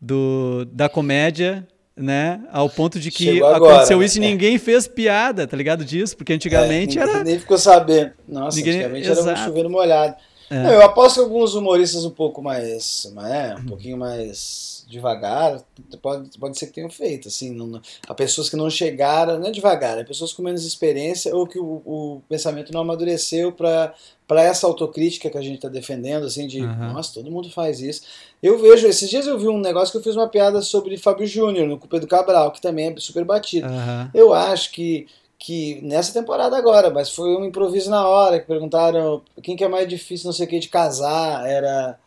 [0.00, 1.66] do, da comédia,
[2.00, 2.40] né?
[2.50, 4.04] Ao ponto de que agora, aconteceu né?
[4.04, 6.16] isso e ninguém fez piada, tá ligado disso?
[6.16, 7.22] Porque antigamente é, era.
[7.22, 8.12] Nem ficou sabendo.
[8.26, 8.74] Nossa, ninguém...
[8.74, 9.28] antigamente Exato.
[9.28, 10.16] era um chuveiro molhado.
[10.48, 10.62] É.
[10.62, 13.10] Não, eu aposto que alguns humoristas um pouco mais.
[13.14, 15.62] Né, um pouquinho mais devagar,
[16.02, 19.50] pode, pode ser que tenham feito, assim, não, há pessoas que não chegaram, não é
[19.50, 23.94] devagar, é pessoas com menos experiência ou que o, o pensamento não amadureceu para
[24.26, 26.92] para essa autocrítica que a gente está defendendo, assim, de, uhum.
[26.92, 28.02] nossa, todo mundo faz isso.
[28.40, 31.26] Eu vejo, esses dias eu vi um negócio que eu fiz uma piada sobre Fábio
[31.26, 33.66] Júnior, no Culpa do Cabral, que também é super batido.
[33.66, 34.08] Uhum.
[34.14, 39.22] Eu acho que que nessa temporada agora, mas foi um improviso na hora, que perguntaram
[39.42, 41.98] quem que é mais difícil, não sei o que, de casar, era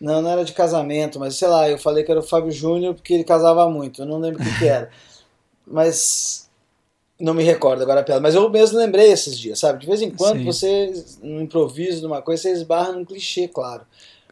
[0.00, 2.94] não, não era de casamento, mas sei lá, eu falei que era o Fábio Júnior
[2.94, 4.90] porque ele casava muito, eu não lembro o que, que era.
[5.68, 6.48] Mas
[7.18, 9.80] não me recordo agora a piada, mas eu mesmo lembrei esses dias, sabe?
[9.80, 10.44] De vez em quando Sim.
[10.44, 13.84] você, no improviso de uma coisa, você esbarra num clichê, claro.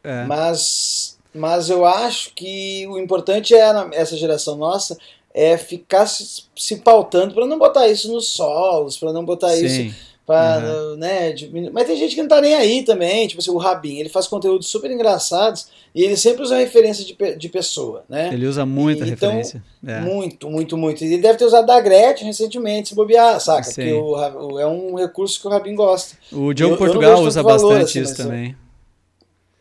[0.05, 0.24] É.
[0.27, 4.96] Mas mas eu acho que o importante é, essa geração nossa,
[5.35, 9.64] é ficar se, se pautando para não botar isso nos solos, para não botar Sim.
[9.66, 9.96] isso
[10.27, 10.97] Pra, uhum.
[10.97, 11.35] né,
[11.71, 14.27] mas tem gente que não tá nem aí também, tipo assim, o Rabin, ele faz
[14.27, 18.31] conteúdos super engraçados e ele sempre usa referência de, de pessoa, né?
[18.33, 19.63] Ele usa muita e, então, referência.
[19.87, 20.01] É.
[20.01, 21.05] Muito, muito, muito.
[21.05, 23.65] E ele deve ter usado da Gretchen recentemente, se bobear, saca?
[23.65, 23.75] Sim.
[23.75, 26.17] Porque o, o, é um recurso que o Rabin gosta.
[26.33, 28.57] O Diogo eu, Portugal eu usa bastante assim, isso também.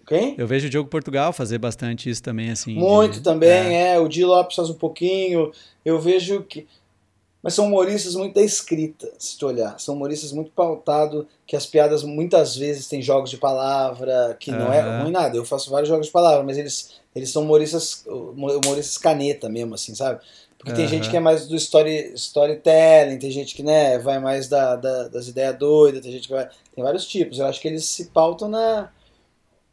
[0.08, 0.36] Quem?
[0.38, 2.73] Eu vejo o Diogo Portugal fazer bastante isso também, assim.
[2.73, 3.95] Muito de, também, é.
[3.95, 3.99] é.
[3.99, 5.52] O Di Lopes faz um pouquinho.
[5.84, 6.65] Eu vejo que
[7.43, 9.77] mas são humoristas muito da escrita, se tu olhar.
[9.77, 14.60] São humoristas muito pautados, que as piadas muitas vezes têm jogos de palavra, que uhum.
[14.60, 15.36] não é ruim nada.
[15.36, 19.93] Eu faço vários jogos de palavra, mas eles, eles são humoristas, humoristas caneta mesmo, assim,
[19.93, 20.21] sabe?
[20.58, 20.77] Porque uhum.
[20.77, 24.77] tem gente que é mais do story, storytelling, tem gente que né, vai mais da,
[24.77, 26.47] da, das ideias doidas, tem gente que vai.
[26.73, 27.39] Tem vários tipos.
[27.39, 28.89] Eu acho que eles se pautam na.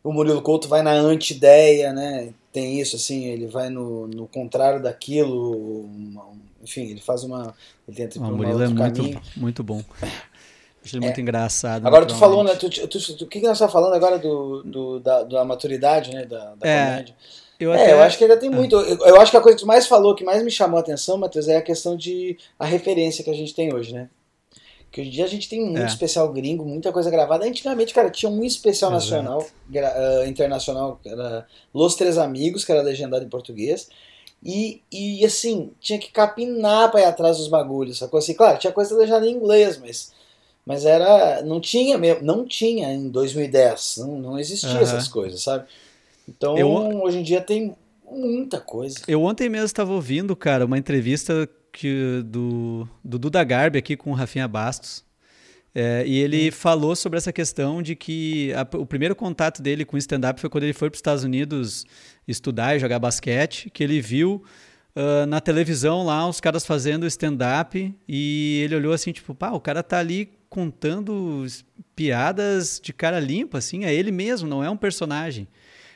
[0.03, 2.35] O Murilo Couto vai na anti-ideia, né?
[2.53, 6.25] Tem isso, assim, ele vai no, no contrário daquilo, uma,
[6.63, 7.55] enfim, ele faz uma.
[7.89, 9.83] Ele tenta o Murilo é muito, muito bom.
[10.83, 11.09] Acho ele é.
[11.09, 11.87] muito engraçado.
[11.87, 12.55] Agora tu falou, né?
[12.55, 16.13] Tu, tu, tu, o que, que nós estamos falando agora do, do, da, da maturidade,
[16.13, 16.25] né?
[16.25, 17.15] Da, da é, comédia.
[17.59, 18.57] Eu é, eu acho que ainda tem ah.
[18.57, 18.77] muito.
[18.77, 20.81] Eu, eu, acho que a coisa que tu mais falou, que mais me chamou a
[20.81, 24.09] atenção, Matheus, é a questão de a referência que a gente tem hoje, né?
[24.91, 25.87] Que hoje em dia a gente tem muito é.
[25.87, 27.45] especial gringo, muita coisa gravada.
[27.45, 29.23] Antigamente, cara, tinha um especial Exato.
[29.23, 33.89] nacional, uh, internacional, que era Los Três Amigos, que era legendado em português.
[34.43, 38.19] E, e assim, tinha que capinar pra ir atrás dos bagulhos, sacou?
[38.19, 40.13] Assim, claro, tinha coisa legenda em inglês, mas,
[40.65, 41.43] mas era.
[41.43, 44.81] Não tinha mesmo, não tinha em 2010, não, não existia uhum.
[44.81, 45.67] essas coisas, sabe?
[46.27, 46.69] Então, eu,
[47.03, 47.75] hoje em dia tem
[48.11, 49.01] muita coisa.
[49.07, 54.11] Eu ontem mesmo estava ouvindo, cara, uma entrevista que, do, do Duda Garbi aqui com
[54.11, 55.05] o Rafinha Bastos.
[55.75, 56.53] É, e ele hum.
[56.53, 60.65] falou sobre essa questão de que a, o primeiro contato dele com stand-up foi quando
[60.65, 61.85] ele foi para os Estados Unidos
[62.27, 64.43] estudar e jogar basquete, que ele viu
[64.97, 69.61] uh, na televisão lá os caras fazendo stand-up e ele olhou assim, tipo, pá, o
[69.61, 71.47] cara tá ali contando
[71.95, 75.47] piadas de cara limpa, assim, é ele mesmo, não é um personagem,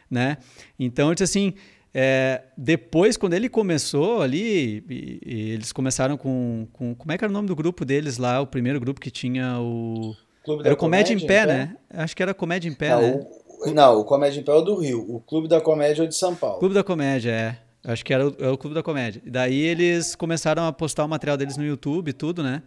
[0.09, 0.39] né?
[0.79, 1.55] Então, ele disse assim,
[1.97, 7.25] é, depois, quando ele começou ali, e, e eles começaram com, com, Como é que
[7.25, 8.41] era o nome do grupo deles lá?
[8.41, 10.13] O primeiro grupo que tinha o.
[10.45, 11.77] Clube era o Comédia, Comédia em Pé, né?
[11.89, 13.27] Acho que era Comédia em Pé, não, né?
[13.65, 15.07] O, não, o Comédia em Pé é o do Rio.
[15.09, 16.59] O Clube da Comédia é o de São Paulo.
[16.59, 17.57] Clube da Comédia, é.
[17.85, 19.23] Acho que era o, é o Clube da Comédia.
[19.25, 22.63] E daí eles começaram a postar o material deles no YouTube e tudo, né?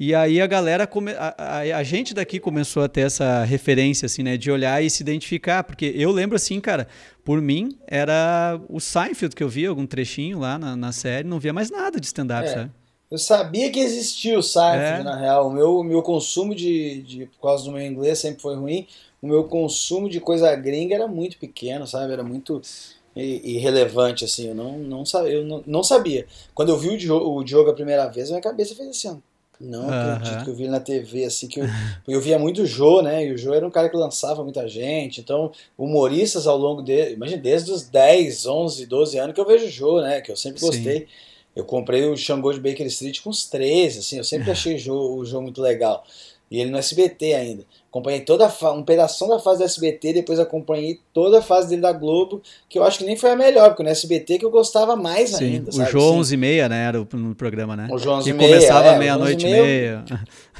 [0.00, 1.12] E aí a galera, come...
[1.12, 4.38] a, a, a, gente daqui começou a ter essa referência, assim, né?
[4.38, 5.62] De olhar e se identificar.
[5.62, 6.88] Porque eu lembro, assim, cara,
[7.22, 11.38] por mim, era o Seinfeld que eu via, algum trechinho lá na, na série, não
[11.38, 12.54] via mais nada de stand-up, é.
[12.54, 12.70] sabe?
[13.10, 15.02] Eu sabia que existia o Seinfeld, é.
[15.02, 15.48] na real.
[15.48, 17.26] O meu, meu consumo de, de.
[17.26, 18.86] Por causa do meu inglês sempre foi ruim.
[19.20, 22.10] O meu consumo de coisa gringa era muito pequeno, sabe?
[22.10, 22.62] Era muito
[23.14, 24.48] irrelevante, assim.
[24.48, 26.26] Eu não, não, eu não, não sabia.
[26.54, 29.20] Quando eu vi o Diogo, o Diogo a primeira vez, a minha cabeça fez assim,
[29.60, 31.66] não acredito que eu vi na TV, assim, que eu,
[32.08, 33.26] eu via muito o Jô, né?
[33.26, 35.20] E o Jô era um cara que lançava muita gente.
[35.20, 37.12] Então, humoristas ao longo de.
[37.12, 40.22] Imagina, desde os 10, 11, 12 anos que eu vejo o Jô, né?
[40.22, 41.00] Que eu sempre gostei.
[41.00, 41.06] Sim.
[41.54, 44.78] Eu comprei o Xangô de Baker Street com uns 13, assim, eu sempre achei o
[44.78, 46.04] Jô, o Jô muito legal.
[46.50, 47.64] E ele no SBT ainda.
[47.90, 51.82] Acompanhei toda a um pedaço da fase do SBT, depois acompanhei toda a fase dele
[51.82, 54.50] da Globo, que eu acho que nem foi a melhor, porque no SBT que eu
[54.50, 55.70] gostava mais Sim, ainda.
[55.70, 56.86] O João 11 e meia, né?
[56.86, 57.88] Era no programa, né?
[57.90, 58.54] O João 11 e meia.
[58.54, 60.04] começava é, meia-noite e meia.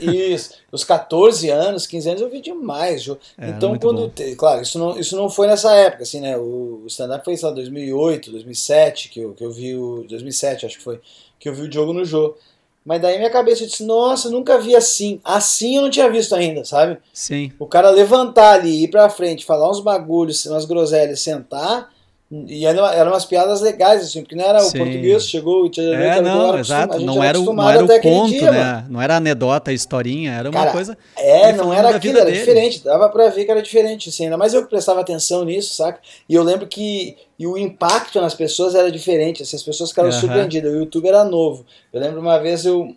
[0.00, 0.54] Isso.
[0.72, 3.06] Os 14 anos, 15 anos eu vi demais.
[3.38, 4.08] É, então, quando.
[4.08, 6.36] Te, claro, isso não, isso não foi nessa época, assim, né?
[6.36, 10.04] O, stand-up foi, sei lá, 2008, 2007, que eu, que eu vi o.
[10.08, 11.00] 2007, acho que foi.
[11.38, 12.36] Que eu vi o Diogo no jogo.
[12.84, 15.20] Mas daí minha cabeça disse, nossa, nunca vi assim.
[15.24, 16.98] Assim eu não tinha visto ainda, sabe?
[17.12, 17.52] Sim.
[17.58, 21.90] O cara levantar ali, ir pra frente, falar uns bagulhos, umas groselhas, sentar
[22.32, 24.68] e eram umas piadas legais, assim, porque não era Sim.
[24.68, 27.00] o português, chegou e tinha É, não, exato.
[27.00, 28.64] Não era, o, não era o conto, dia, né?
[28.64, 28.86] Mano.
[28.88, 30.96] Não era anedota, historinha, era uma coisa.
[31.16, 32.38] É, não era aquilo, era dele.
[32.38, 32.84] diferente.
[32.84, 34.24] Dava pra ver que era diferente, assim.
[34.24, 35.98] Ainda mais eu que prestava atenção nisso, saca?
[36.28, 40.10] E eu lembro que e o impacto nas pessoas era diferente, assim, as pessoas ficaram
[40.10, 40.20] uhum.
[40.20, 40.72] surpreendidas.
[40.72, 41.66] O YouTube era novo.
[41.92, 42.94] Eu lembro uma vez eu,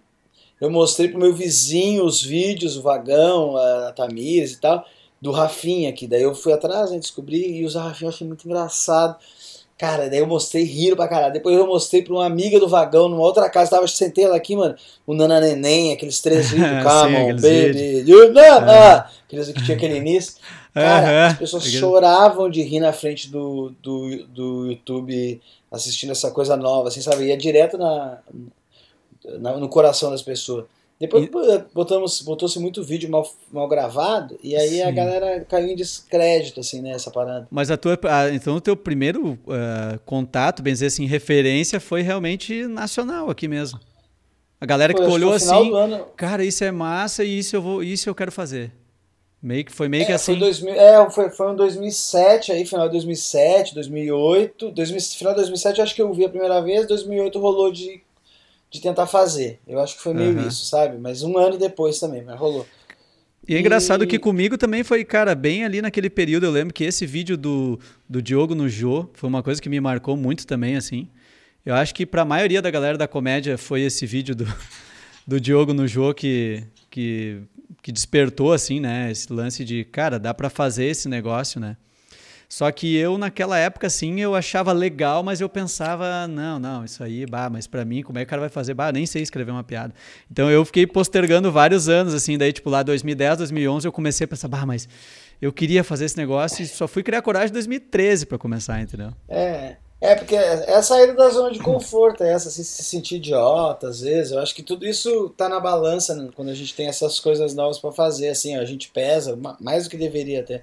[0.61, 4.85] eu mostrei pro meu vizinho os vídeos, o Vagão, a, a Tamires e tal
[5.23, 6.05] do Rafinha aqui.
[6.05, 9.15] Daí eu fui atrás, né, descobri e o Rafinha eu achei muito engraçado.
[9.77, 11.31] Cara, daí eu mostrei, riram pra caralho.
[11.31, 14.53] Depois eu mostrei pra uma amiga do vagão, numa outra casa, tava, sentei ela aqui,
[14.53, 14.75] mano,
[15.07, 19.95] o Nana Neném, aqueles três vídeos, Come on, baby, you Nana, aqueles que tinha aquele
[19.95, 20.35] início.
[20.73, 25.39] Cara, as pessoas choravam de rir na frente do, do, do YouTube
[25.71, 27.27] assistindo essa coisa nova, assim, sabe?
[27.27, 28.17] Ia direto na,
[29.39, 30.65] na no coração das pessoas.
[31.03, 31.65] Depois e...
[31.73, 34.83] botamos, botou-se muito vídeo mal, mal gravado, e aí Sim.
[34.83, 37.45] a galera caiu em descrédito, assim, né, essa parada.
[37.51, 37.99] Mas a tua,
[38.33, 43.81] então o teu primeiro uh, contato, bem dizer assim, referência foi realmente nacional aqui mesmo.
[44.61, 46.05] A galera que tu olhou assim, ano...
[46.15, 48.71] cara, isso é massa e isso eu vou, isso eu quero fazer.
[49.41, 50.31] Meio que foi meio é, que assim.
[50.31, 55.39] Foi 2000, é, foi, foi em 2007 aí, final de 2007, 2008, 2000, final de
[55.41, 58.01] 2007 acho que eu vi a primeira vez, 2008 rolou de
[58.73, 59.59] de tentar fazer.
[59.67, 60.47] Eu acho que foi meio uhum.
[60.47, 60.97] isso, sabe?
[60.97, 62.65] Mas um ano depois também, mas rolou.
[63.47, 64.07] E é engraçado e...
[64.07, 66.47] que comigo também foi, cara, bem ali naquele período.
[66.47, 69.79] Eu lembro que esse vídeo do, do Diogo no Jô foi uma coisa que me
[69.79, 71.07] marcou muito também, assim.
[71.63, 74.47] Eu acho que para a maioria da galera da comédia foi esse vídeo do,
[75.27, 77.41] do Diogo no Jô que, que,
[77.83, 79.11] que despertou, assim, né?
[79.11, 81.77] Esse lance de, cara, dá para fazer esse negócio, né?
[82.53, 87.03] Só que eu, naquela época, assim, eu achava legal, mas eu pensava, não, não, isso
[87.03, 88.75] aí, bah, mas para mim, como é que o cara vai fazer?
[88.75, 89.91] Bah, nem sei escrever uma piada.
[90.31, 94.27] Então eu fiquei postergando vários anos, assim, daí, tipo, lá 2010, 2011, eu comecei a
[94.27, 94.87] pensar, bah, mas
[95.41, 99.09] eu queria fazer esse negócio e só fui criar coragem em 2013 para começar, entendeu?
[99.27, 99.77] É.
[99.99, 103.87] É, porque é a saída da zona de conforto, é essa, assim, se sentir idiota,
[103.87, 104.31] às vezes.
[104.31, 107.55] Eu acho que tudo isso tá na balança né, quando a gente tem essas coisas
[107.55, 110.61] novas para fazer, assim, ó, a gente pesa, mais do que deveria até.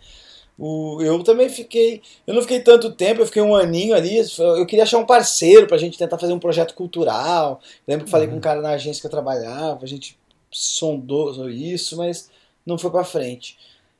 [0.62, 2.02] O, eu também fiquei.
[2.26, 4.18] Eu não fiquei tanto tempo, eu fiquei um aninho ali.
[4.38, 7.62] Eu queria achar um parceiro pra gente tentar fazer um projeto cultural.
[7.88, 8.34] Lembro que falei uhum.
[8.34, 10.18] com um cara na agência que eu trabalhava, a gente
[10.50, 12.28] sondou isso, mas
[12.66, 13.56] não foi pra frente.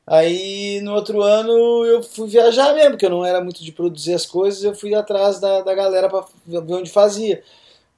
[0.06, 4.12] Aí no outro ano eu fui viajar mesmo, porque eu não era muito de produzir
[4.12, 7.42] as coisas, eu fui atrás da, da galera pra ver onde fazia.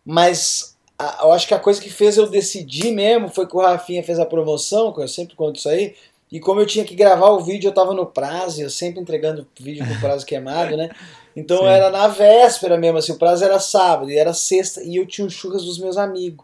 [0.04, 3.60] Mas a, eu acho que a coisa que fez eu decidir mesmo foi que o
[3.60, 5.96] Rafinha fez a promoção, que eu sempre conto isso aí,
[6.32, 9.46] e como eu tinha que gravar o vídeo, eu tava no prazo, eu sempre entregando
[9.60, 10.88] vídeo com prazo queimado, né?
[11.36, 11.66] Então Sim.
[11.66, 15.26] era na véspera mesmo, assim, o prazo era sábado e era sexta, e eu tinha
[15.26, 16.42] os churras dos meus amigos.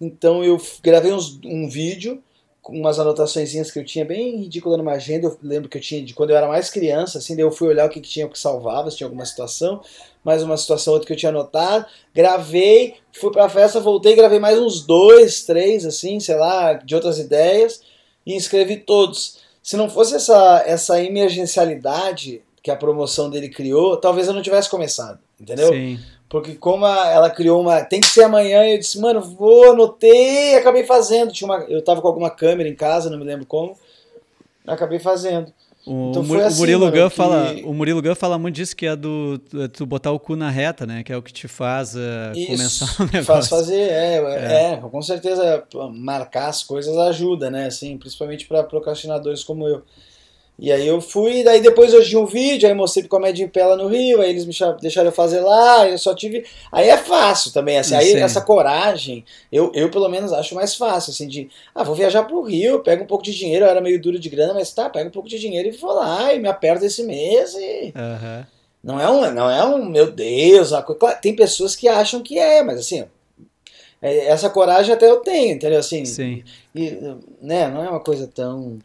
[0.00, 2.20] Então eu gravei uns, um vídeo
[2.60, 5.28] com umas anotações que eu tinha bem ridícula numa agenda.
[5.28, 7.68] Eu lembro que eu tinha de quando eu era mais criança, assim, daí eu fui
[7.68, 9.80] olhar o que, que tinha que salvava, se tinha alguma situação,
[10.24, 11.86] mais uma situação outra que eu tinha anotado.
[12.12, 17.20] Gravei, fui pra festa, voltei, gravei mais uns dois, três, assim, sei lá, de outras
[17.20, 17.86] ideias
[18.28, 19.38] e inscrevi todos.
[19.62, 24.68] Se não fosse essa, essa emergencialidade que a promoção dele criou, talvez eu não tivesse
[24.68, 25.72] começado, entendeu?
[25.72, 25.98] Sim.
[26.28, 27.82] Porque como a, ela criou uma.
[27.82, 31.32] Tem que ser amanhã, eu disse, mano, vou, anotei, acabei fazendo.
[31.32, 33.74] Tinha uma, eu tava com alguma câmera em casa, não me lembro como.
[34.66, 35.50] Acabei fazendo.
[35.88, 37.16] O, então o, assim, Murilo Gun que...
[37.16, 39.40] fala, o Murilo Gun fala muito disso que é do
[39.72, 41.02] tu botar o cu na reta, né?
[41.02, 41.98] Que é o que te faz uh,
[42.34, 43.24] Isso, começar o negócio.
[43.24, 47.66] Faz fazer, é, é, é, com certeza marcar as coisas ajuda, né?
[47.66, 49.82] Assim, principalmente para procrastinadores como eu.
[50.58, 53.48] E aí eu fui, daí depois eu vi um vídeo, aí mostrei pro Comédia em
[53.48, 56.44] Pé lá no Rio, aí eles me deixaram eu fazer lá, eu só tive.
[56.72, 58.18] Aí é fácil também, assim, aí Sim.
[58.18, 62.42] essa coragem, eu, eu pelo menos acho mais fácil, assim, de, ah, vou viajar pro
[62.42, 65.08] Rio, pego um pouco de dinheiro, eu era meio duro de grana, mas tá, pego
[65.08, 67.92] um pouco de dinheiro e vou lá, e me aperto esse mês e.
[67.94, 68.44] Uhum.
[68.82, 72.38] Não é um, não é um, meu Deus, uma coisa, tem pessoas que acham que
[72.38, 73.04] é, mas assim,
[74.00, 75.78] é, essa coragem até eu tenho, entendeu?
[75.78, 76.42] Assim, Sim.
[76.74, 76.98] E,
[77.42, 78.78] né, não é uma coisa tão.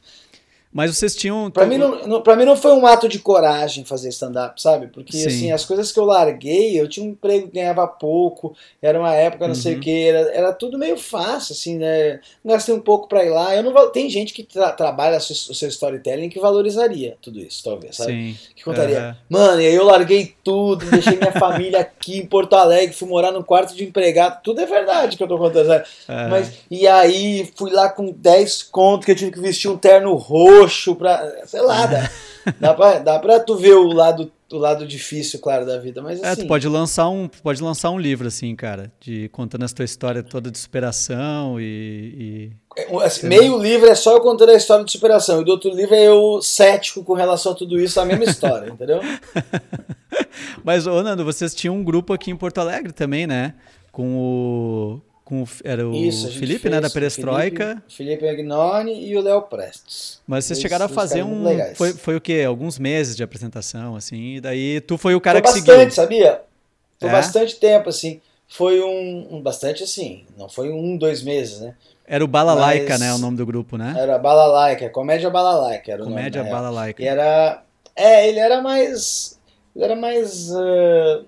[0.73, 1.51] Mas vocês tinham.
[1.51, 4.87] Pra, mim não, não, pra mim não foi um ato de coragem fazer stand-up, sabe?
[4.87, 5.27] Porque Sim.
[5.27, 9.13] assim, as coisas que eu larguei, eu tinha um emprego que ganhava pouco, era uma
[9.13, 9.61] época não uhum.
[9.61, 12.19] sei o que, era, era tudo meio fácil, assim, né?
[12.43, 13.55] Gastei um pouco pra ir lá.
[13.55, 17.95] Eu não Tem gente que tra trabalha o seu storytelling que valorizaria tudo isso, talvez,
[17.97, 18.11] sabe?
[18.11, 18.37] Sim.
[18.55, 19.15] Que contaria, uhum.
[19.29, 23.31] mano, e aí eu larguei tudo, deixei minha família aqui em Porto Alegre, fui morar
[23.31, 24.41] num quarto de empregado.
[24.41, 25.85] Tudo é verdade que eu tô contando, sabe?
[26.09, 26.29] Uhum.
[26.29, 30.15] Mas, e aí fui lá com 10 contos que eu tive que vestir um terno
[30.15, 31.45] roxo roxo pra.
[31.45, 32.09] sei lá, dá,
[32.59, 36.01] dá, pra, dá pra tu ver o lado, o lado difícil, claro, da vida.
[36.01, 39.29] Mas, assim, é, tu assim pode lançar um, pode lançar um livro, assim, cara, de
[39.29, 41.63] contando a tua história toda de superação e.
[41.65, 42.51] e...
[42.75, 45.73] É, assim, meio livro é só eu contando a história de superação, e do outro
[45.73, 48.99] livro é eu cético com relação a tudo isso, a mesma história, entendeu?
[50.63, 53.53] Mas, ô Nando, vocês tinham um grupo aqui em Porto Alegre também, né?
[53.91, 57.81] Com o com era o Isso, Felipe, né, da Perestroika.
[57.87, 60.21] Felipe, Felipe Agnoni e o Léo Prestes.
[60.27, 61.43] Mas vocês chegaram a fazer um
[61.75, 62.43] foi, foi o quê?
[62.45, 65.91] Alguns meses de apresentação assim, e daí tu foi o cara foi que bastante, seguiu.
[65.91, 66.41] sabia?
[66.99, 67.11] Foi é?
[67.11, 68.21] bastante tempo assim.
[68.47, 71.73] Foi um, um, bastante assim, não foi um, dois meses, né?
[72.05, 73.95] Era o Balalaica, né, o nome do grupo, né?
[73.97, 76.51] Era Balalaica, Comédia Balalaica era o Comédia nome.
[76.51, 77.01] Comédia Balalaica.
[77.01, 77.63] E era
[77.95, 79.39] é, ele era mais
[79.75, 81.25] ele era mais uh,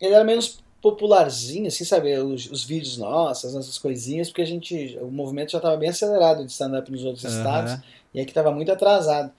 [0.00, 2.16] ele era menos popularzinho, assim, sabe?
[2.18, 4.98] Os, os, vídeos nossos, essas coisinhas, porque a gente.
[5.00, 7.30] O movimento já estava bem acelerado de stand-up nos outros uhum.
[7.30, 7.76] estados,
[8.14, 9.30] e aqui estava muito atrasado.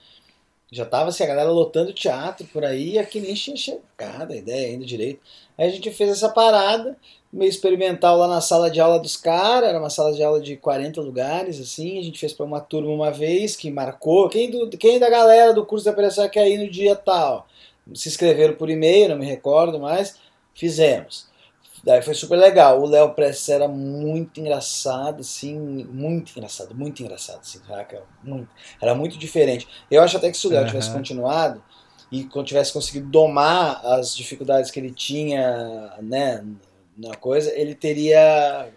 [0.70, 4.36] Já tava assim, a galera lotando teatro por aí, e aqui nem tinha chegado a
[4.36, 5.20] ideia ainda direito.
[5.58, 6.96] Aí a gente fez essa parada,
[7.30, 10.56] meio experimental lá na sala de aula dos caras, era uma sala de aula de
[10.56, 14.70] 40 lugares, assim, a gente fez para uma turma uma vez, que marcou, quem, do,
[14.78, 17.46] quem da galera do curso da operação quer ir no dia tal?
[17.94, 20.16] Se inscreveram por e-mail, não me recordo mais,
[20.54, 21.31] fizemos.
[21.84, 22.80] Daí foi super legal.
[22.80, 28.02] O Léo Prestes era muito engraçado, assim, muito engraçado, muito engraçado, assim, saca?
[28.22, 28.48] Muito.
[28.80, 29.66] Era muito diferente.
[29.90, 30.66] Eu acho até que se o Léo uhum.
[30.68, 31.62] tivesse continuado
[32.10, 36.44] e tivesse conseguido domar as dificuldades que ele tinha, né,
[36.96, 38.68] na coisa, ele teria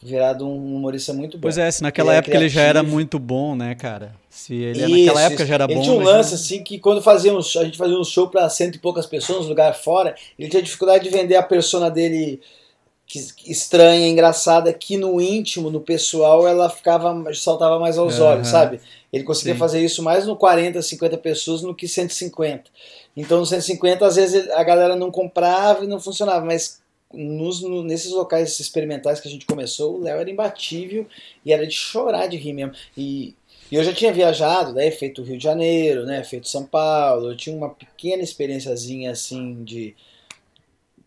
[0.00, 1.42] virado um humorista muito bom.
[1.42, 4.14] Pois é, se naquela ele época ele já era muito bom, né, cara?
[4.36, 5.48] Se ele isso, naquela época isso.
[5.48, 5.80] já era ele bom.
[5.80, 8.74] Ele tinha um lance assim que quando fazíamos, a gente fazia um show para cento
[8.74, 12.38] e poucas pessoas, lugar fora, ele tinha dificuldade de vender a persona dele
[13.06, 13.18] que,
[13.50, 18.26] estranha, engraçada, que no íntimo, no pessoal, ela ficava saltava mais aos uhum.
[18.26, 18.78] olhos, sabe?
[19.10, 19.58] Ele conseguia Sim.
[19.58, 22.64] fazer isso mais no 40, 50 pessoas no que 150.
[23.16, 26.78] Então no 150 às vezes a galera não comprava e não funcionava, mas
[27.10, 31.06] nos, no, nesses locais experimentais que a gente começou, o Léo era imbatível
[31.42, 32.74] e era de chorar de rir mesmo.
[32.98, 33.34] E,
[33.70, 37.36] e eu já tinha viajado, né, feito Rio de Janeiro, né, feito São Paulo, eu
[37.36, 39.94] tinha uma pequena experiênciazinha assim de,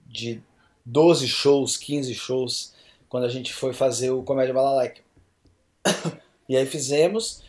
[0.06, 0.42] de
[0.86, 2.74] 12 shows, 15 shows,
[3.08, 5.02] quando a gente foi fazer o Comédia Balalaica.
[6.48, 7.42] e aí fizemos,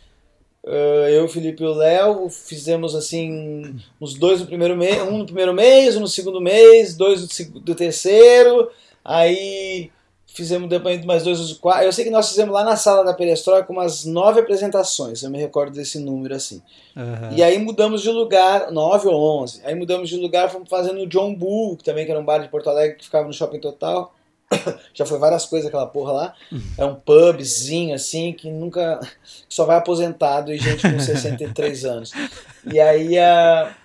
[0.63, 5.25] Uh, eu, Felipe e o Léo fizemos assim uns dois no primeiro mês, um no
[5.25, 8.69] primeiro mês, um no segundo mês, dois do, do terceiro,
[9.03, 9.89] aí
[10.33, 11.83] fizemos depois mais dois do quarto.
[11.83, 15.37] Eu sei que nós fizemos lá na sala da Perestroika umas nove apresentações, eu me
[15.37, 16.61] recordo desse número assim.
[16.95, 17.35] Uhum.
[17.35, 19.61] E aí mudamos de lugar, nove ou onze.
[19.63, 22.39] Aí mudamos de lugar, fomos fazendo o John Bull, que também que era um bar
[22.39, 24.13] de Porto Alegre que ficava no Shopping Total.
[24.93, 26.33] já foi várias coisas aquela porra lá.
[26.77, 28.99] É um pubzinho assim que nunca.
[29.47, 32.11] só vai aposentado e gente com 63 anos.
[32.71, 33.75] E aí a.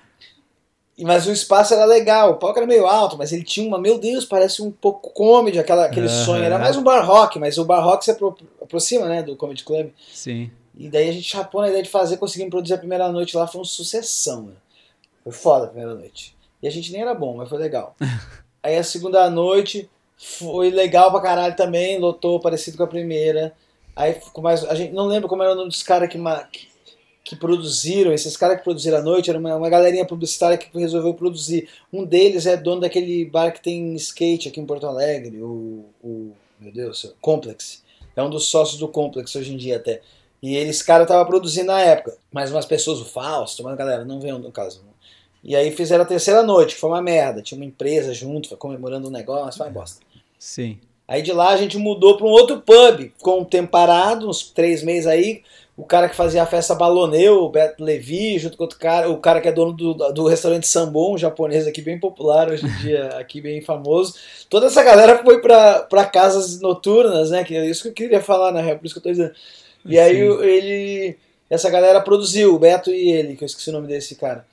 [0.99, 3.99] Mas o espaço era legal, o palco era meio alto, mas ele tinha uma, meu
[3.99, 6.24] Deus, parece um pouco comedy, aquela, aquele uhum.
[6.24, 6.42] sonho.
[6.42, 9.90] Era mais um bar rock, mas o bar rock se aproxima, né, do Comedy Club.
[10.11, 10.51] Sim.
[10.74, 13.47] E daí a gente chapou na ideia de fazer, conseguimos produzir a primeira noite lá,
[13.47, 14.53] foi uma sucessão, né?
[15.22, 16.34] Foi foda a primeira noite.
[16.62, 17.94] E a gente nem era bom, mas foi legal.
[18.62, 23.55] Aí a segunda noite, foi legal pra caralho também, lotou parecido com a primeira.
[23.94, 24.64] Aí ficou mais.
[24.64, 26.18] A gente não lembra como era o nome dos caras que,
[26.53, 26.68] que,
[27.27, 31.12] que, produziram, esses caras que produziram a noite, era uma, uma galerinha publicitária que resolveu
[31.12, 31.68] produzir.
[31.93, 35.85] Um deles é dono daquele bar que tem skate aqui em Porto Alegre, o.
[36.03, 37.83] o meu Deus, Complex.
[38.14, 40.01] É um dos sócios do Complex hoje em dia até.
[40.41, 42.16] E eles, cara, tava produzindo na época.
[42.33, 44.83] Mas umas pessoas, o Fausto, mas galera, não veio no caso.
[45.43, 47.43] E aí fizeram a terceira noite, que foi uma merda.
[47.43, 50.01] Tinha uma empresa junto, comemorando um negócio, vai bosta.
[50.39, 50.79] Sim.
[51.09, 54.43] Aí de lá a gente mudou para um outro pub, com um tempo parado, uns
[54.51, 55.43] três meses aí.
[55.77, 59.19] O cara que fazia a festa baloneu, o Beto Levi, junto com outro cara, o
[59.19, 62.77] cara que é dono do, do restaurante Sambon, um japonês aqui bem popular hoje em
[62.81, 64.15] dia, aqui bem famoso.
[64.49, 67.45] Toda essa galera foi para casas noturnas, né?
[67.45, 69.35] Que é isso que eu queria falar, na real, por isso que eu tô dizendo.
[69.85, 71.19] E aí ele.
[71.49, 74.45] Essa galera produziu, o Beto e ele, que eu esqueci o nome desse cara.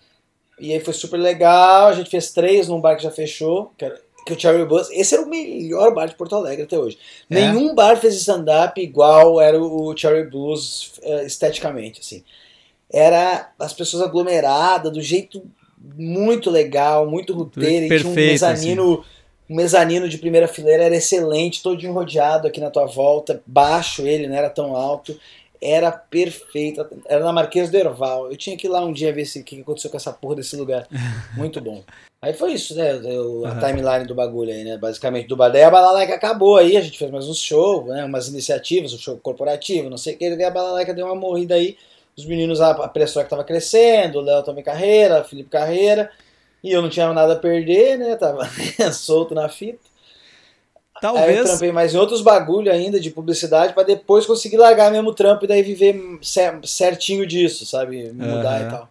[0.60, 3.86] E aí foi super legal, a gente fez três num bar que já fechou, que
[3.86, 6.98] era que o Cherry Bus, esse era o melhor bar de Porto Alegre até hoje.
[7.30, 7.36] É.
[7.36, 12.24] Nenhum bar fez stand-up igual era o Cherry Blues uh, esteticamente, assim.
[12.92, 15.44] Era as pessoas aglomeradas, do jeito
[15.98, 19.04] muito legal, muito roteiro, tinha um mezanino, assim.
[19.50, 24.28] um mezanino de primeira fileira, era excelente, todo rodeado aqui na tua volta, baixo ele,
[24.28, 25.18] não era tão alto
[25.64, 26.90] era perfeita.
[27.08, 28.30] Era na Marquês do Erval.
[28.30, 30.56] Eu tinha que ir lá um dia ver o que aconteceu com essa porra desse
[30.56, 30.88] lugar.
[31.36, 31.84] Muito bom.
[32.22, 32.94] Aí foi isso, né?
[32.96, 33.60] O, a uhum.
[33.60, 34.78] timeline do bagulho aí, né?
[34.78, 38.06] Basicamente, do Daí a Balalaica acabou aí, a gente fez mais uns shows, né?
[38.06, 40.30] Umas iniciativas, um show corporativo, não sei o que.
[40.30, 41.78] E a Balalaica deu uma morrida aí.
[42.18, 46.12] Os meninos, a pressão que tava crescendo, o Léo também carreira, Felipe Carreira.
[46.64, 48.16] E eu não tinha nada a perder, né?
[48.16, 48.48] Tava
[48.94, 49.93] solto na fita.
[51.04, 51.28] Talvez.
[51.28, 55.10] Aí eu trampei mais em outros bagulho ainda de publicidade para depois conseguir largar mesmo
[55.10, 56.02] o trampo e daí viver
[56.64, 58.14] certinho disso, sabe?
[58.14, 58.68] Mudar uhum.
[58.68, 58.90] e tal.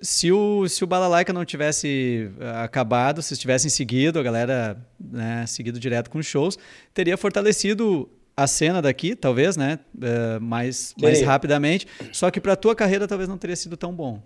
[0.00, 5.44] Se o, se o Balalaika não tivesse eh, acabado, se tivessem seguido, a galera né,
[5.46, 6.58] seguido direto com shows,
[6.92, 9.78] teria fortalecido a cena daqui, talvez, né?
[9.94, 11.86] Uh, mais, mais rapidamente.
[12.10, 14.20] Só que para tua carreira talvez não teria sido tão bom.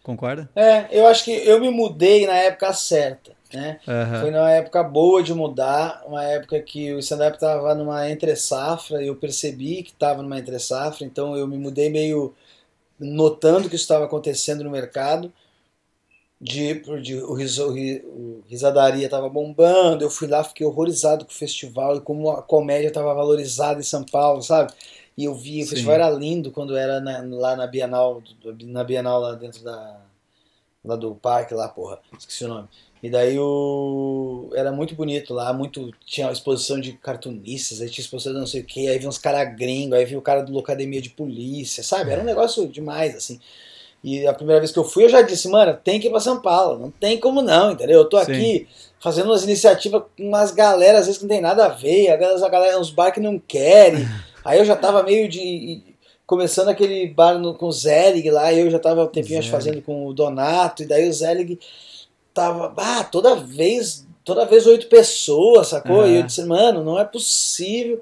[0.00, 0.48] Concorda?
[0.54, 3.32] É, eu acho que eu me mudei na época certa.
[3.52, 3.80] Né?
[3.86, 4.20] Uhum.
[4.20, 9.14] Foi numa época boa de mudar, uma época que o stand-up estava numa entre-safra, eu
[9.14, 12.34] percebi que estava numa entre-safra, então eu me mudei meio
[12.98, 15.32] notando que isso estava acontecendo no mercado,
[16.40, 21.34] de, de o, riso, o Risadaria estava bombando, eu fui lá, fiquei horrorizado com o
[21.34, 24.72] festival e como a comédia estava valorizada em São Paulo, sabe?
[25.16, 25.70] E eu vi, o Sim.
[25.70, 28.22] festival era lindo quando era na- lá na Bienal,
[28.64, 30.00] na Bienal lá dentro da.
[30.84, 32.68] lá do parque lá, porra, esqueci o nome.
[33.02, 34.50] E daí o.
[34.54, 35.90] Era muito bonito lá, muito.
[36.06, 39.18] Tinha exposição de cartunistas, aí tinha exposição de não sei o que, aí vi uns
[39.18, 42.12] caras gringos, aí vi o cara do Academia de Polícia, sabe?
[42.12, 43.40] Era um negócio demais, assim.
[44.04, 46.20] E a primeira vez que eu fui, eu já disse, mano, tem que ir pra
[46.20, 48.00] São Paulo, não tem como não, entendeu?
[48.00, 48.32] Eu tô Sim.
[48.32, 48.68] aqui
[49.00, 52.16] fazendo umas iniciativas com umas galera, às vezes que não tem nada a ver, a
[52.16, 54.06] galera, uns bar que não querem.
[54.44, 55.82] Aí eu já tava meio de.
[56.24, 59.50] Começando aquele bar no, com o Zelig lá, eu já tava um tempinho Zelig.
[59.50, 61.58] fazendo com o Donato, e daí o Zelig
[62.34, 62.72] tava.
[62.76, 66.06] Ah, toda vez, toda vez oito pessoas, sacou?
[66.06, 68.00] E eu disse, mano, não é possível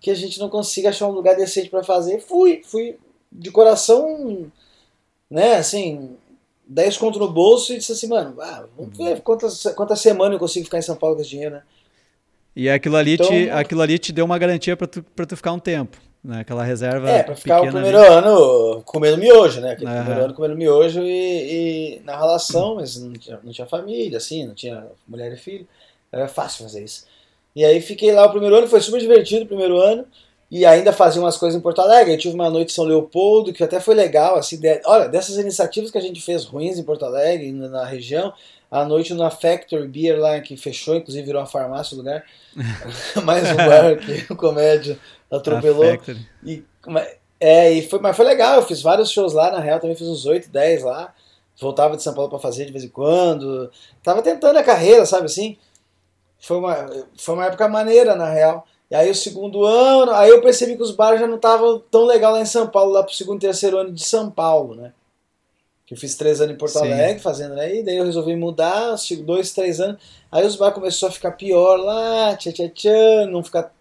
[0.00, 2.20] que a gente não consiga achar um lugar decente pra fazer.
[2.20, 2.96] Fui, fui
[3.30, 4.46] de coração,
[5.30, 6.16] né, assim,
[6.66, 10.38] 10 conto no bolso e disse assim, mano, ah, vamos ver quantas, quantas semanas eu
[10.38, 11.62] consigo ficar em São Paulo com esse dinheiro, né?
[12.56, 15.36] E aquilo ali, Então- te, aquilo ali te deu uma garantia pra tu, pra tu
[15.36, 16.40] ficar um tempo, né?
[16.40, 18.06] Aquela reserva É, pra ficar o primeiro ali.
[18.08, 19.72] ano comendo miojo, né?
[19.72, 19.98] Aquele Aham.
[20.00, 24.46] primeiro ano comendo miojo e, e na relação, mas não tinha, não tinha família, assim,
[24.46, 25.66] não tinha mulher e filho.
[26.12, 27.06] Era fácil fazer isso.
[27.54, 30.04] E aí fiquei lá o primeiro ano, foi super divertido o primeiro ano.
[30.50, 32.12] E ainda fazia umas coisas em Porto Alegre.
[32.12, 34.34] Eu tive uma noite em São Leopoldo, que até foi legal.
[34.36, 38.32] Assim, de- olha, dessas iniciativas que a gente fez ruins em Porto Alegre, na, região,
[38.68, 42.24] a noite na Factory Beer lá, que fechou, inclusive virou uma farmácia o lugar.
[43.22, 44.98] Mais um bar que comédia
[45.30, 45.84] atropelou.
[46.44, 46.64] E,
[47.38, 50.08] é, e foi, mas foi legal, eu fiz vários shows lá, na real, também fiz
[50.08, 51.14] uns 8, 10 lá.
[51.58, 53.70] Voltava de São Paulo pra fazer de vez em quando.
[54.02, 55.58] Tava tentando a carreira, sabe assim?
[56.38, 58.66] Foi uma, foi uma época maneira, na real.
[58.90, 62.04] E aí o segundo ano, aí eu percebi que os bares já não estavam tão
[62.04, 64.92] legal lá em São Paulo, lá pro segundo, terceiro ano de São Paulo, né?
[65.86, 66.92] Que eu fiz três anos em Porto Sim.
[66.92, 70.00] Alegre, fazendo aí, daí eu resolvi mudar, dois, três anos.
[70.32, 73.72] Aí os bares começou a ficar pior lá, tchá, tchá, tchá, não ficar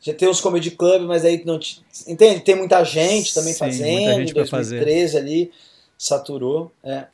[0.00, 2.40] já tem uns comedy club, mas aí não t- entende?
[2.40, 4.18] Tem muita gente também Sim, muita fazendo.
[4.20, 4.76] gente em pra fazer.
[4.78, 5.50] 2013 ali
[5.98, 7.06] saturou, é.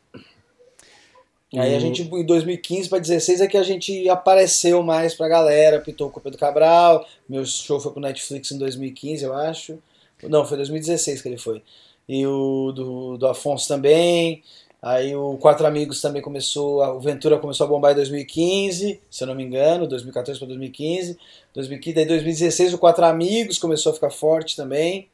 [1.56, 5.80] Aí a gente em 2015 para 16 é que a gente apareceu mais pra galera,
[5.80, 9.78] pitou com o Pedro Cabral, meu show foi pro Netflix em 2015, eu acho.
[10.24, 11.62] Não, foi 2016 que ele foi.
[12.08, 14.42] E o do, do Afonso também.
[14.82, 19.24] Aí o Quatro Amigos também começou, a- o Ventura começou a bombar em 2015, se
[19.24, 21.18] eu não me engano, 2014 para 2015.
[21.54, 25.08] 2015, daí 2016 o Quatro Amigos começou a ficar forte também,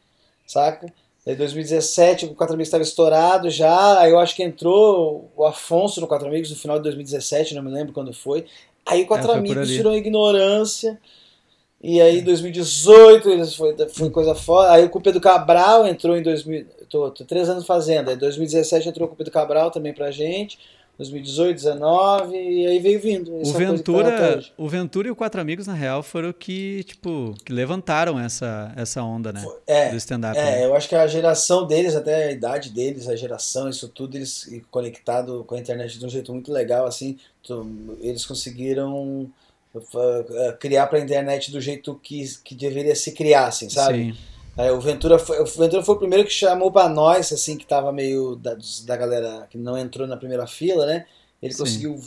[0.47, 0.93] saca?
[1.25, 6.01] Daí 2017 o Quatro Amigos estava estourado já, aí eu acho que entrou o Afonso
[6.01, 8.45] no Quatro Amigos no final de 2017, não me lembro quando foi.
[8.85, 11.01] Aí o Quatro É, Amigos tirou ignorância.
[11.83, 14.73] E aí em 2018 eles foi, foi coisa fora.
[14.73, 18.11] Aí o Pedro Cabral entrou em 2000, tô, tô três anos fazendo.
[18.11, 20.59] Aí em 2017 entrou o Pedro Cabral também pra gente.
[20.99, 23.34] 2018, 19 e aí veio vindo.
[23.34, 24.53] O tá Ventura, hoje.
[24.59, 29.03] o Ventura e o Quatro Amigos, na real, foram que, tipo, que levantaram essa, essa
[29.03, 29.43] onda, né?
[29.66, 30.36] É, do stand-up.
[30.36, 30.61] né?
[30.61, 34.16] É, eu acho que a geração deles, até a idade deles, a geração, isso tudo,
[34.16, 39.30] eles conectado com a internet de um jeito muito legal, assim, tu- eles conseguiram
[39.74, 44.12] uh, criar para a internet do jeito que, que deveria se criar, assim, sabe?
[44.12, 44.14] Sim.
[44.57, 47.67] Aí o Ventura foi, o Ventura foi o primeiro que chamou para nós, assim, que
[47.67, 51.07] tava meio da, da galera que não entrou na primeira fila, né?
[51.43, 51.59] Ele Sim.
[51.59, 52.01] conseguiu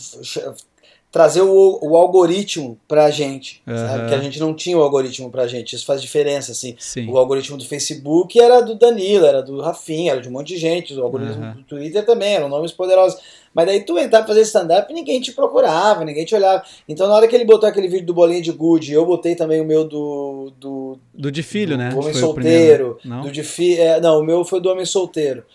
[1.11, 3.99] trazer o, o algoritmo pra gente, sabe?
[3.99, 4.07] Aham.
[4.07, 6.75] Que a gente não tinha o algoritmo pra gente, isso faz diferença, assim.
[6.77, 7.09] Sim.
[7.09, 10.57] O algoritmo do Facebook era do Danilo, era do Rafinha, era de um monte de
[10.57, 10.93] gente.
[10.93, 11.53] O algoritmo Aham.
[11.53, 13.19] do Twitter também, eram nomes poderosos.
[13.55, 16.61] Mas daí tu entrar pra fazer stand-up, ninguém te procurava, ninguém te olhava.
[16.89, 19.61] Então na hora que ele botou aquele vídeo do Bolinha de Good, eu botei também
[19.61, 20.51] o meu do.
[20.59, 21.89] do, Do de filho, do né?
[21.93, 22.33] Homem Foi Solteiro.
[22.33, 23.15] primeiro, né?
[23.15, 23.21] Não?
[23.21, 25.45] do de fi, é, não, o meu foi do Homem Solteiro,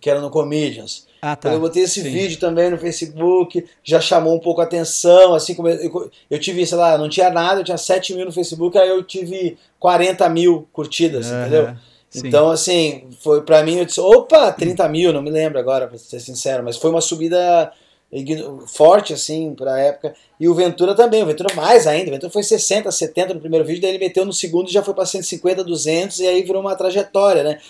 [0.00, 1.06] que era no Comedians.
[1.22, 1.50] Ah, tá.
[1.50, 2.10] Quando eu botei esse Sim.
[2.10, 6.64] vídeo também no Facebook, já chamou um pouco a atenção, assim como eu, eu tive,
[6.66, 10.26] sei lá, não tinha nada, eu tinha 7 mil no Facebook, aí eu tive 40
[10.30, 11.40] mil curtidas, Aham.
[11.42, 11.74] entendeu?
[12.10, 12.26] Sim.
[12.26, 15.96] Então, assim, foi pra mim, eu disse, opa, 30 mil, não me lembro agora, pra
[15.96, 17.72] ser sincero, mas foi uma subida
[18.66, 20.14] forte, assim, pra época.
[20.38, 23.64] E o Ventura também, o Ventura mais ainda, o Ventura foi 60, 70 no primeiro
[23.64, 26.60] vídeo, daí ele meteu no segundo e já foi pra 150, 200, e aí virou
[26.60, 27.60] uma trajetória, né?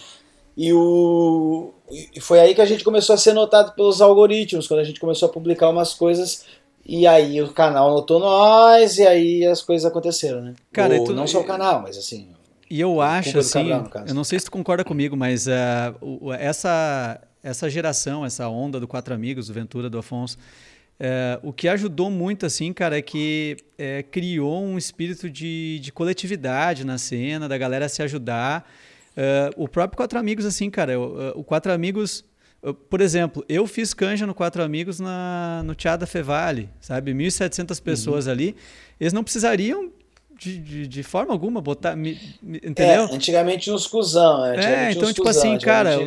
[0.56, 4.80] E, o, e foi aí que a gente começou a ser notado pelos algoritmos, quando
[4.80, 6.44] a gente começou a publicar umas coisas,
[6.86, 10.54] e aí o canal notou nós, e aí as coisas aconteceram, né?
[10.72, 12.28] Cara, Ou, tu- não só o canal, mas assim,
[12.70, 15.46] E eu acho assim, Cabral, eu não sei se tu concorda comigo, mas
[16.00, 20.36] o- o- essa essa geração, essa onda do Quatro Amigos, do Ventura, do Afonso,
[20.98, 25.90] eh, o que ajudou muito assim, cara, é que eh, criou um espírito de, de
[25.90, 28.70] coletividade na cena, da galera se ajudar.
[29.16, 30.98] Eh, o próprio Quatro Amigos, assim, cara, eh,
[31.34, 32.24] o Quatro Amigos
[32.90, 37.14] por exemplo, eu fiz canja no Quatro Amigos na, no Teatro da Fevale, sabe?
[37.14, 38.54] 1.700 pessoas ali.
[39.00, 39.90] Eles não precisariam
[40.40, 41.94] de, de, de forma alguma botar.
[41.94, 43.04] Me, me, entendeu?
[43.04, 44.88] É, antigamente uns cuzão, né?
[44.88, 45.98] É, então, tipo cuzão, assim, cara,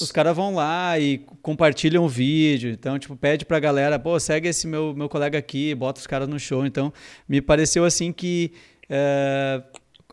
[0.00, 2.72] os caras vão lá e compartilham o vídeo.
[2.72, 6.26] Então, tipo, pede pra galera, pô, segue esse meu, meu colega aqui, bota os caras
[6.26, 6.66] no show.
[6.66, 6.92] Então,
[7.28, 8.52] me pareceu assim que.
[8.90, 9.62] É,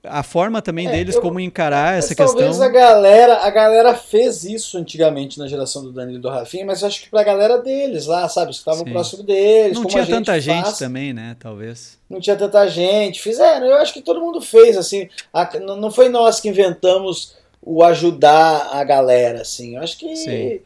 [0.07, 2.51] a forma também é, deles eu, como encarar essa talvez questão.
[2.51, 6.65] Talvez a galera, a galera fez isso antigamente na geração do Danilo e do Rafinha,
[6.65, 8.51] mas eu acho que pra galera deles lá, sabe?
[8.51, 9.77] Os que estavam próximo deles.
[9.77, 11.35] Não tinha tanta gente faz, também, né?
[11.39, 11.97] Talvez.
[12.09, 13.21] Não tinha tanta gente.
[13.21, 15.09] Fizeram, eu acho que todo mundo fez, assim.
[15.33, 19.75] A, não foi nós que inventamos o ajudar a galera, assim.
[19.75, 20.61] Eu acho que,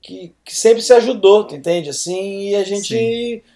[0.00, 1.90] que, que, sempre se ajudou, entende?
[1.90, 2.88] Assim, e a gente.
[2.88, 3.51] Sim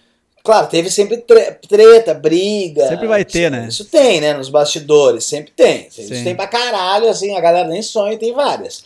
[0.47, 2.87] Claro, teve sempre treta, briga.
[2.87, 3.67] Sempre vai ter, né?
[3.67, 4.33] Isso tem, né?
[4.33, 5.87] Nos bastidores, sempre tem.
[5.87, 6.23] Isso Sim.
[6.23, 8.85] tem pra caralho, assim, a galera nem sonha, tem várias.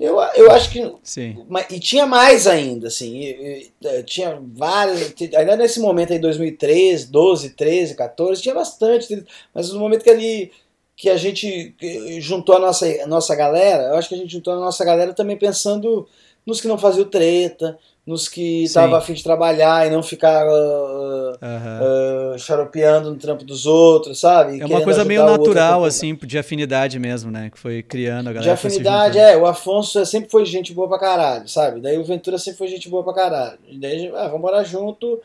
[0.00, 0.92] Eu, eu acho que.
[1.04, 1.46] Sim.
[1.70, 3.16] E tinha mais ainda, assim.
[3.16, 5.14] E, e, tinha várias.
[5.36, 9.24] Ainda nesse momento aí, 2013, 12, 13, 14, tinha bastante.
[9.54, 10.50] Mas no momento que ali.
[10.96, 11.74] Que a gente
[12.18, 15.14] juntou a nossa, a nossa galera, eu acho que a gente juntou a nossa galera
[15.14, 16.06] também pensando
[16.44, 17.78] nos que não faziam treta,
[18.10, 22.34] nos que estavam a fim de trabalhar e não ficar uh, uhum.
[22.34, 24.60] uh, xaropeando no trampo dos outros, sabe?
[24.60, 27.50] é uma coisa meio natural, assim, de afinidade mesmo, né?
[27.50, 28.42] Que foi criando a galera.
[28.42, 29.36] De afinidade, é.
[29.36, 31.80] O Afonso sempre foi gente boa pra caralho, sabe?
[31.80, 33.58] Daí o Ventura sempre foi gente boa pra caralho.
[33.68, 35.20] E daí, ah, vamos morar junto.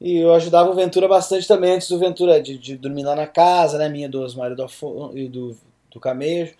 [0.00, 3.26] E eu ajudava o Ventura bastante também, antes do Ventura, de, de dormir lá na
[3.26, 3.90] casa, né?
[3.90, 4.66] Minha, do Osmário do
[5.14, 5.54] e do,
[5.92, 6.54] do Camejo.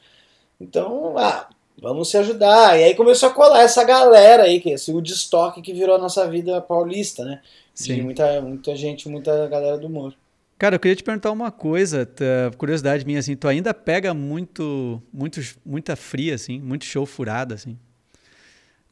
[0.61, 1.49] Então, ah,
[1.81, 2.79] Vamos se ajudar.
[2.79, 5.99] E aí começou a colar essa galera aí, que é esse Woodstock que virou a
[5.99, 7.41] nossa vida paulista, né?
[7.75, 7.97] Sim.
[7.97, 10.15] De muita, muita gente, muita galera do humor.
[10.59, 12.25] Cara, eu queria te perguntar uma coisa, tá,
[12.57, 17.77] curiosidade minha, assim, tu ainda pega muito, muito, muita fria, assim, muito show furado, assim?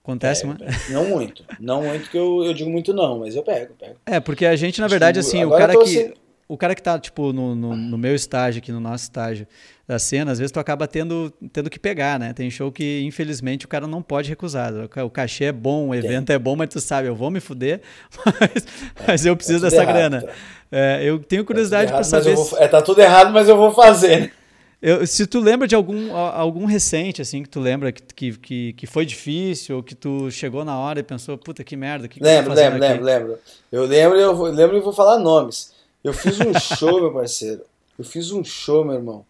[0.02, 0.60] Acontece, é, mano?
[0.88, 1.44] Não muito.
[1.60, 3.94] Não muito que eu, eu digo muito não, mas eu pego, pego.
[4.04, 5.82] É, porque a gente, na verdade, assim, o cara que...
[5.82, 6.12] Assim...
[6.48, 9.46] O cara que tá, tipo, no, no, no meu estágio aqui, no nosso estágio,
[9.90, 12.32] da cena, às vezes tu acaba tendo, tendo que pegar, né?
[12.32, 14.72] Tem show que, infelizmente, o cara não pode recusar.
[15.04, 17.80] O cachê é bom, o evento é bom, mas tu sabe, eu vou me fuder,
[18.24, 18.66] mas,
[19.04, 20.22] mas eu preciso dessa errado, grana.
[20.22, 20.32] Tá.
[20.70, 22.36] É, eu tenho curiosidade tá para saber.
[22.36, 24.32] Vou, é, tá tudo errado, mas eu vou fazer.
[24.80, 28.86] Eu, se tu lembra de algum, algum recente, assim, que tu lembra que, que, que
[28.86, 32.52] foi difícil, ou que tu chegou na hora e pensou, puta que merda, que lembro,
[32.52, 33.38] que lembro, lembro, lembro.
[33.72, 35.72] Eu lembro, eu lembro e vou falar nomes.
[36.04, 37.62] Eu fiz um show, meu parceiro.
[37.98, 39.26] Eu fiz um show, meu irmão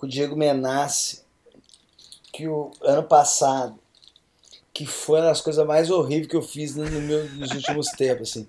[0.00, 1.20] com o Diego Menassi,
[2.32, 3.78] que o ano passado,
[4.72, 8.30] que foi uma das coisas mais horríveis que eu fiz no meu, nos últimos tempos,
[8.30, 8.48] assim.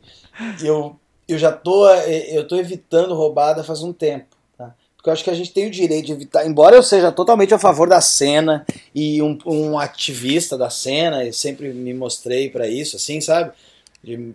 [0.64, 0.96] Eu,
[1.28, 4.74] eu já tô, eu tô evitando roubada faz um tempo, tá?
[4.96, 7.54] Porque eu acho que a gente tem o direito de evitar, embora eu seja totalmente
[7.54, 12.66] a favor da cena e um, um ativista da cena, e sempre me mostrei para
[12.66, 13.52] isso, assim, sabe?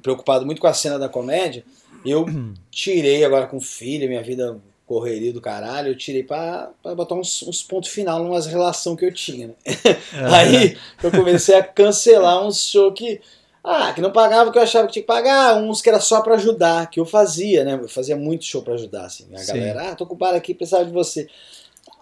[0.03, 1.65] Preocupado muito com a cena da comédia,
[2.05, 2.27] eu
[2.71, 7.43] tirei agora com filho, minha vida correria do caralho, eu tirei pra, pra botar uns,
[7.43, 9.55] uns pontos final numa relação que eu tinha, né?
[9.67, 10.35] Uhum.
[10.35, 13.21] Aí eu comecei a cancelar uns shows que.
[13.69, 15.99] Ah, que não pagava o que eu achava que tinha que pagar, uns que era
[15.99, 17.75] só para ajudar, que eu fazia, né?
[17.75, 19.27] Eu fazia muito show para ajudar, assim.
[19.35, 19.55] A Sim.
[19.55, 21.29] galera, ah, tô ocupado aqui, precisava de você.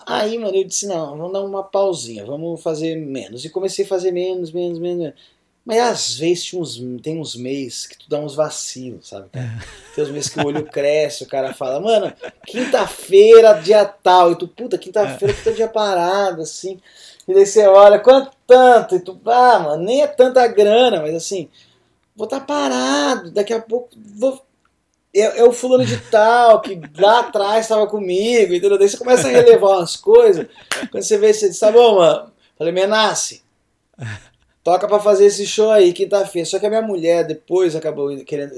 [0.07, 3.47] Aí, mano, eu disse, não, vamos dar uma pausinha, vamos fazer menos.
[3.47, 4.99] E comecei a fazer menos, menos, menos.
[4.99, 5.15] menos.
[5.65, 9.29] Mas às vezes tem uns, tem uns meses que tu dá uns vacilos, sabe?
[9.33, 9.47] Cara?
[9.47, 9.95] É.
[9.95, 12.13] Tem uns meses que o olho cresce, o cara fala, mano,
[12.47, 14.33] quinta-feira, dia tal.
[14.33, 16.79] E tu, puta, quinta-feira que tá dia parado, assim.
[17.27, 18.97] E daí você olha, quanto tanto?
[18.97, 21.49] E tu, ah, mano, nem é tanta grana, mas assim,
[22.15, 24.45] vou estar tá parado, daqui a pouco vou.
[25.17, 28.77] É, é, o fulano de tal que lá atrás estava comigo, entendeu?
[28.77, 30.47] Daí você começa a relevar umas coisas.
[30.91, 32.33] Quando você vê, você diz, tá bom, mano.
[32.59, 33.43] Falei, Menassi,
[34.65, 36.49] toca para fazer esse show aí, quinta-feira.
[36.49, 38.55] Só que a minha mulher depois acabou querendo,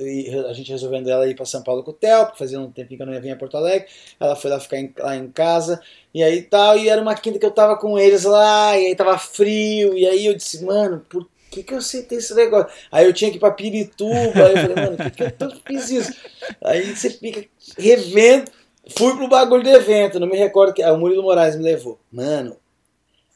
[0.48, 2.98] a gente resolvendo ela ir para São Paulo com o Theo, porque fazia um tempinho
[2.98, 3.88] que eu não ia vir a Porto Alegre.
[4.20, 5.80] Ela foi lá ficar em, lá em casa,
[6.14, 8.94] e aí tal, e era uma quinta que eu tava com eles lá, e aí
[8.94, 12.72] tava frio, e aí eu disse, mano, por que, que eu aceitei esse negócio?
[12.92, 15.32] Aí eu tinha que ir pra Pirituba, aí eu falei, mano, por que, que eu
[15.32, 16.14] tô, fiz isso?
[16.62, 17.44] Aí você fica
[17.76, 18.50] revendo.
[18.96, 20.84] Fui pro bagulho do evento, não me recordo que.
[20.84, 21.98] O Murilo Moraes me levou.
[22.12, 22.56] Mano,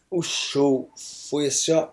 [0.08, 1.88] o show foi assim, ó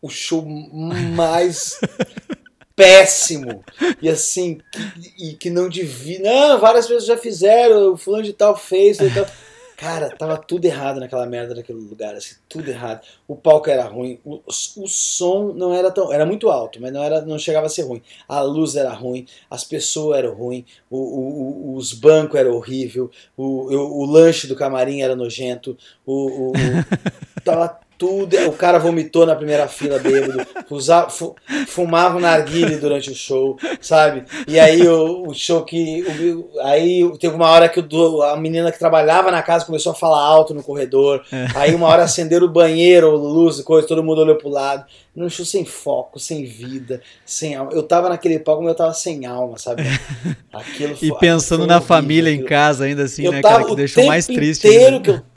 [0.00, 1.80] o show mais
[2.74, 3.62] péssimo.
[4.00, 6.20] E assim, que, e que não devia.
[6.20, 8.98] Não, várias pessoas já fizeram, o fulano de tal fez.
[8.98, 9.26] E tal.
[9.80, 13.00] Cara, tava tudo errado naquela merda daquele lugar, assim, tudo errado.
[13.26, 16.12] O palco era ruim, o, o som não era tão.
[16.12, 18.02] Era muito alto, mas não, era, não chegava a ser ruim.
[18.28, 23.74] A luz era ruim, as pessoas eram ruins, o, o, os bancos eram horrível, o,
[23.74, 26.52] o, o lanche do camarim era nojento, o, o,
[27.42, 28.34] tava tudo.
[28.48, 31.36] O cara vomitou na primeira fila bêbado, usava, fu,
[31.66, 34.24] fumava um narguile durante o show, sabe?
[34.48, 36.02] E aí o, o show que.
[36.02, 39.94] O, aí teve uma hora que o, a menina que trabalhava na casa começou a
[39.94, 41.22] falar alto no corredor.
[41.30, 41.46] É.
[41.54, 44.86] Aí uma hora acenderam o banheiro, luz, coisa, todo mundo olhou pro lado.
[45.14, 47.72] Num show sem foco, sem vida, sem alma.
[47.72, 49.82] Eu tava naquele palco, mas eu tava sem alma, sabe?
[50.52, 52.46] Aquilo foi, E pensando na horrível, família aquilo.
[52.46, 53.64] em casa ainda assim, eu né, cara?
[53.64, 54.66] Que deixou mais triste.
[54.68, 55.29] Inteiro que eu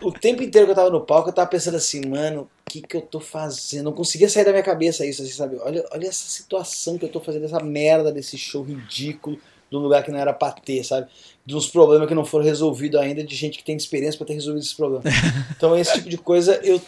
[0.00, 2.82] o tempo inteiro que eu tava no palco, eu tava pensando assim, mano, o que
[2.82, 3.84] que eu tô fazendo?
[3.84, 5.56] Não conseguia sair da minha cabeça isso, assim, sabe?
[5.60, 9.38] Olha, olha essa situação que eu tô fazendo, essa merda desse show ridículo,
[9.70, 11.08] de um lugar que não era pra ter, sabe?
[11.44, 14.34] De uns problemas que não foram resolvidos ainda, de gente que tem experiência para ter
[14.34, 15.04] resolvido esses problemas.
[15.56, 16.80] Então, esse tipo de coisa eu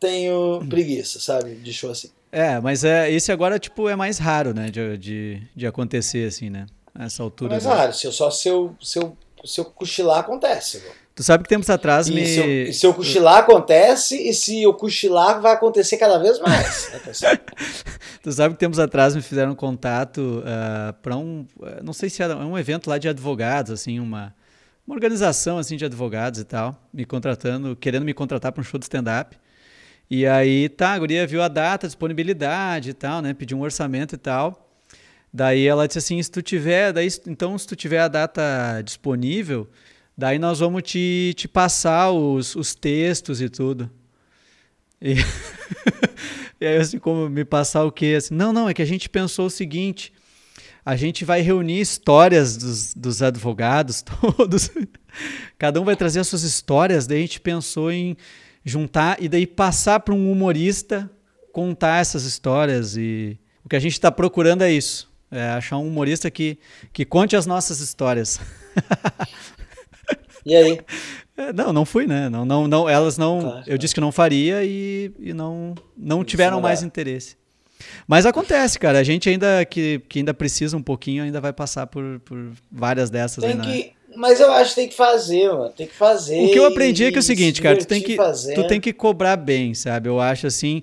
[0.00, 1.54] tenho preguiça, sabe?
[1.54, 2.10] De show assim.
[2.30, 4.68] É, mas é, esse agora, tipo, é mais raro, né?
[4.68, 6.66] De, de, de acontecer, assim, né?
[6.92, 7.52] Nessa altura.
[7.52, 7.92] É mais raro.
[7.94, 10.78] Se eu, só se eu, se eu, se eu cochilar, acontece.
[10.78, 11.03] Mano.
[11.14, 12.26] Tu sabe que tempos atrás me.
[12.26, 16.90] Se eu, se eu cochilar, acontece, e se eu cochilar, vai acontecer cada vez mais.
[18.20, 21.46] tu sabe que tempos atrás me fizeram contato uh, ah, para um.
[21.56, 24.34] Uh, não sei se era um evento lá de advogados, assim, uma,
[24.84, 28.78] uma organização assim de advogados e tal, me contratando, querendo me contratar para um show
[28.78, 29.38] de stand-up.
[30.10, 33.32] E aí, tá, a guria viu a data, disponibilidade e tal, né?
[33.32, 34.68] Pediu um orçamento e tal.
[35.32, 39.68] Daí ela disse assim: se tu tiver, daí, então, se tu tiver a data disponível
[40.16, 43.90] Daí nós vamos te, te passar os, os textos e tudo.
[45.02, 45.14] E,
[46.60, 48.14] e aí, assim, como me passar o quê?
[48.16, 50.12] Assim, não, não, é que a gente pensou o seguinte:
[50.84, 54.70] a gente vai reunir histórias dos, dos advogados todos.
[55.58, 57.06] Cada um vai trazer as suas histórias.
[57.06, 58.16] Daí a gente pensou em
[58.64, 61.10] juntar e daí passar para um humorista
[61.52, 62.96] contar essas histórias.
[62.96, 66.58] E o que a gente está procurando é isso: é achar um humorista que,
[66.92, 68.38] que conte as nossas histórias.
[70.44, 70.80] E aí?
[71.36, 72.28] É, não, não fui, né?
[72.28, 73.40] Não, não, não, elas não.
[73.40, 73.78] Claro, eu claro.
[73.78, 77.36] disse que não faria e, e não, não tiveram mais interesse.
[78.06, 78.98] Mas acontece, cara.
[78.98, 83.10] A gente ainda que, que ainda precisa um pouquinho, ainda vai passar por, por várias
[83.10, 83.42] dessas.
[83.42, 83.90] Tem aí, que, né?
[84.16, 85.70] Mas eu acho que tem que fazer, mano.
[85.70, 86.44] Tem que fazer.
[86.44, 87.76] O que eu aprendi é que é o seguinte, cara.
[87.76, 88.16] Tu tem que,
[88.54, 90.08] tu tem que cobrar bem, sabe?
[90.08, 90.82] Eu acho assim.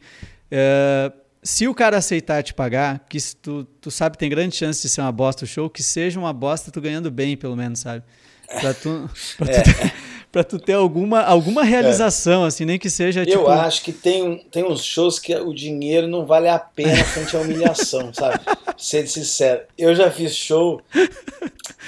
[0.52, 4.90] Uh, se o cara aceitar te pagar, que tu, tu sabe tem grande chance de
[4.90, 8.04] ser uma bosta o show, que seja uma bosta tu ganhando bem, pelo menos, sabe?
[8.60, 9.62] Pra tu, pra tu, é.
[9.62, 9.94] ter,
[10.32, 12.48] pra tu ter alguma, alguma realização, é.
[12.48, 13.48] assim, nem que seja Eu tipo...
[13.48, 17.40] acho que tem, tem uns shows que o dinheiro não vale a pena frente à
[17.40, 18.40] humilhação, sabe?
[18.78, 19.62] Ser sincero.
[19.78, 20.82] Eu já fiz show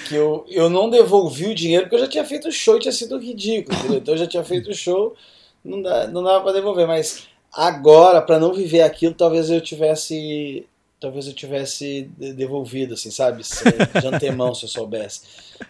[0.08, 2.80] que eu, eu não devolvi o dinheiro porque eu já tinha feito o show e
[2.80, 3.98] tinha sido ridículo, entendeu?
[3.98, 5.16] Então eu já tinha feito o show,
[5.64, 10.66] não, dá, não dava pra devolver, mas agora, para não viver aquilo, talvez eu tivesse
[11.04, 13.44] talvez eu tivesse devolvido, assim, sabe?
[13.44, 15.22] De antemão, se eu soubesse.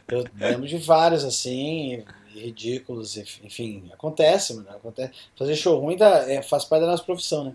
[0.07, 2.03] Eu lembro de vários, assim,
[2.35, 4.69] ridículos, enfim, acontece, mano.
[4.69, 5.11] Acontece.
[5.35, 7.53] Fazer show ruim tá, é, faz parte da nossa profissão, né?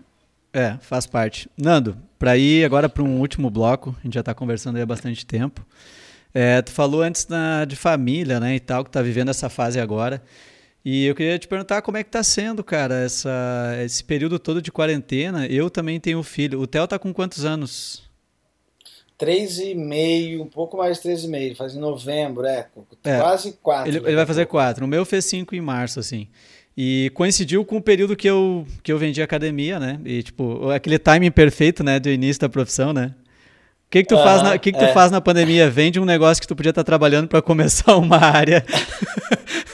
[0.51, 1.49] É, faz parte.
[1.57, 4.85] Nando, para ir agora para um último bloco, a gente já está conversando aí há
[4.85, 5.65] bastante tempo.
[6.33, 9.79] É, tu falou antes na, de família, né, e tal, que tá vivendo essa fase
[9.79, 10.21] agora.
[10.83, 14.61] E eu queria te perguntar como é que tá sendo, cara, essa, esse período todo
[14.61, 15.45] de quarentena.
[15.45, 16.61] Eu também tenho filho.
[16.61, 18.09] O Theo tá com quantos anos?
[19.17, 21.53] Três e meio, um pouco mais de três e meio.
[21.53, 22.67] Faz em novembro, é.
[23.03, 23.91] é quase quatro.
[23.91, 24.85] Ele, ele vai fazer quatro.
[24.85, 26.27] O meu fez cinco em março, assim.
[26.77, 29.99] E coincidiu com o período que eu, que eu vendi academia, né?
[30.05, 33.13] E, tipo, aquele timing perfeito, né, do início da profissão, né?
[33.85, 34.93] O que, que tu, faz, na, que que tu é.
[34.93, 35.69] faz na pandemia?
[35.69, 38.63] Vende um negócio que tu podia estar trabalhando para começar uma área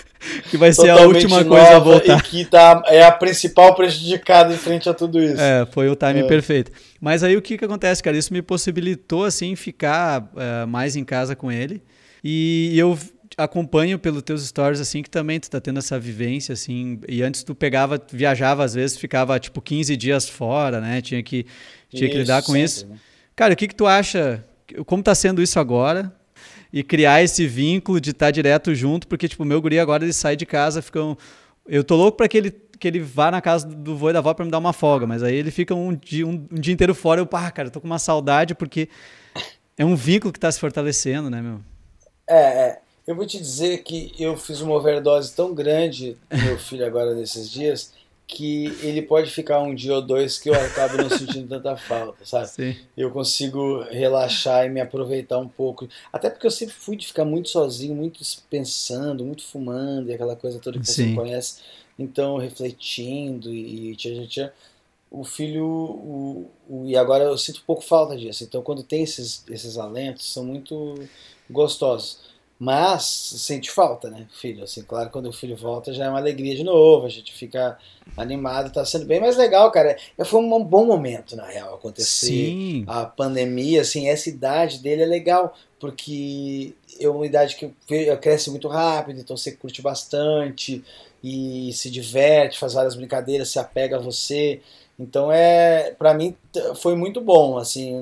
[0.56, 2.18] que vai ser a última coisa a voltar.
[2.18, 5.42] E que tá, é a principal prejudicada em frente a tudo isso.
[5.42, 6.28] É, foi o timing é.
[6.28, 6.72] perfeito.
[7.00, 8.18] Mas aí o que, que acontece, cara?
[8.18, 11.84] Isso me possibilitou, assim, ficar uh, mais em casa com ele.
[12.24, 12.98] E eu
[13.38, 17.00] acompanho pelos teus stories, assim, que também tu tá tendo essa vivência, assim.
[17.08, 21.02] E antes tu pegava, tu viajava, às vezes, ficava, tipo, 15 dias fora, né?
[21.02, 21.46] Tinha que,
[21.90, 22.88] tinha isso, que lidar com sempre, isso.
[22.88, 22.96] Né?
[23.36, 24.44] Cara, o que, que tu acha?
[24.86, 26.12] Como tá sendo isso agora?
[26.76, 30.04] E criar esse vínculo de estar tá direto junto, porque, tipo, o meu guri agora
[30.04, 31.18] ele sai de casa, ficam.
[31.66, 34.20] Eu tô louco para que ele, que ele vá na casa do vô e da
[34.20, 36.74] avó para me dar uma folga, mas aí ele fica um dia, um, um dia
[36.74, 38.90] inteiro fora, eu, pá, cara, tô com uma saudade, porque
[39.78, 41.62] é um vínculo que tá se fortalecendo, né, meu?
[42.28, 42.80] É, é.
[43.08, 47.16] Eu vou te dizer que eu fiz uma overdose tão grande do meu filho agora
[47.16, 47.94] nesses dias
[48.28, 52.26] que ele pode ficar um dia ou dois que eu acabo não sentindo tanta falta,
[52.26, 52.48] sabe?
[52.48, 52.76] Sim.
[52.98, 55.88] Eu consigo relaxar e me aproveitar um pouco.
[56.12, 60.36] Até porque eu sempre fui de ficar muito sozinho, muito pensando, muito fumando e aquela
[60.36, 61.10] coisa toda que Sim.
[61.10, 61.62] você conhece.
[61.98, 64.50] Então, refletindo e tchau, tchau,
[65.12, 65.66] o filho.
[65.66, 68.44] O, o, e agora eu sinto um pouco falta disso.
[68.44, 70.96] Então, quando tem esses, esses alentos, são muito
[71.50, 72.35] gostosos.
[72.58, 74.64] Mas sente falta, né, filho?
[74.64, 77.78] Assim, claro, quando o filho volta já é uma alegria de novo, a gente fica
[78.16, 79.98] animado, tá sendo bem mais legal, cara.
[80.24, 82.86] Foi um bom momento, na real, acontecer Sim.
[82.88, 87.74] a pandemia, assim, essa idade dele é legal, porque é uma idade que
[88.22, 90.82] cresce muito rápido, então você curte bastante
[91.22, 94.62] e se diverte, faz várias brincadeiras, se apega a você.
[94.98, 96.38] Então é, para mim
[96.78, 98.02] foi muito bom, assim,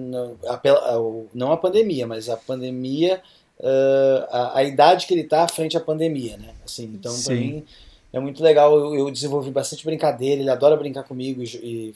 [1.34, 3.20] não a pandemia, mas a pandemia
[3.60, 6.49] uh, a, a, idade que ele está frente à pandemia, né?
[6.66, 7.66] Assim, então, para mim,
[8.14, 8.78] é muito legal.
[8.78, 11.95] Eu, eu, desenvolvi bastante brincadeira, ele adora brincar comigo, e, e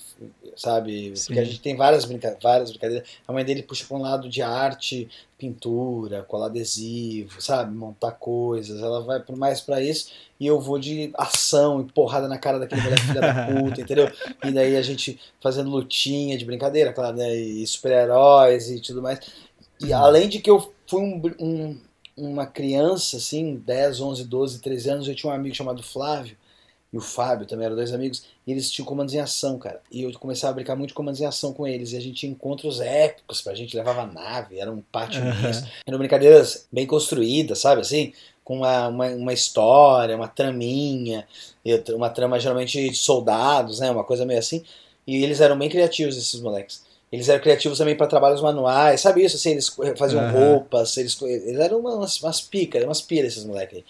[0.55, 1.15] sabe?
[1.15, 1.27] Sim.
[1.27, 3.07] Porque a gente tem várias, brinca várias brincadeiras.
[3.27, 7.75] A mãe dele puxa para um lado de arte, pintura, colar adesivo, sabe?
[7.75, 8.81] Montar coisas.
[8.81, 12.81] Ela vai mais para isso e eu vou de ação e porrada na cara daquele
[12.81, 14.11] moleque filha da puta, entendeu?
[14.43, 17.35] E daí a gente fazendo lutinha de brincadeira, claro, né?
[17.35, 19.19] E super-heróis e tudo mais.
[19.79, 21.77] E além de que eu fui um, um,
[22.15, 26.35] uma criança, assim, 10, 11, 12, 13 anos, eu tinha um amigo chamado Flávio,
[26.91, 29.81] e o Fábio também eram dois amigos, e eles tinham comandos em ação, cara.
[29.91, 32.15] E eu começava a brincar muito de comandos em ação com eles, e a gente
[32.15, 35.69] tinha encontros épicos pra gente, levava nave, era um pátio uhum.
[35.85, 38.13] Eram brincadeiras bem construídas, sabe, assim?
[38.43, 41.27] Com uma, uma, uma história, uma traminha,
[41.93, 43.91] uma trama geralmente de soldados, né?
[43.91, 44.63] Uma coisa meio assim.
[45.05, 46.86] E eles eram bem criativos, esses moleques.
[47.11, 49.37] Eles eram criativos também para trabalhos manuais, sabe isso?
[49.37, 50.31] Assim, eles faziam uhum.
[50.31, 53.85] roupas, eles, eles eram umas, umas picas, umas piras esses moleques aí.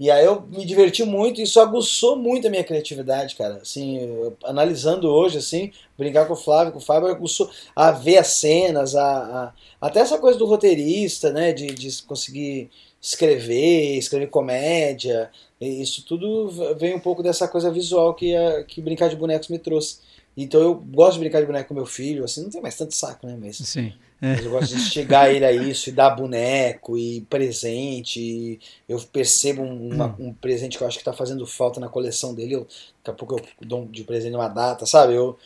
[0.00, 3.56] E aí eu me diverti muito e isso aguçou muito a minha criatividade, cara.
[3.56, 8.18] Assim, eu, analisando hoje, assim, brincar com o Flávio, com o Fábio, aguçou a ver
[8.18, 11.52] as cenas, a, a, até essa coisa do roteirista, né?
[11.52, 15.30] De, de conseguir escrever, escrever comédia.
[15.60, 19.58] isso tudo vem um pouco dessa coisa visual que, a, que brincar de bonecos me
[19.58, 19.98] trouxe.
[20.40, 22.94] Então eu gosto de brincar de boneco com meu filho, assim, não tem mais tanto
[22.94, 23.36] saco, né?
[23.40, 23.92] Mas, Sim.
[24.22, 24.36] É.
[24.36, 28.20] mas eu gosto de chegar ele a isso e dar boneco e presente.
[28.20, 30.28] E eu percebo um, uma, hum.
[30.28, 32.54] um presente que eu acho que está fazendo falta na coleção dele.
[32.54, 32.68] Eu,
[33.04, 35.14] daqui a pouco eu dou de presente uma data, sabe?
[35.14, 35.36] Eu,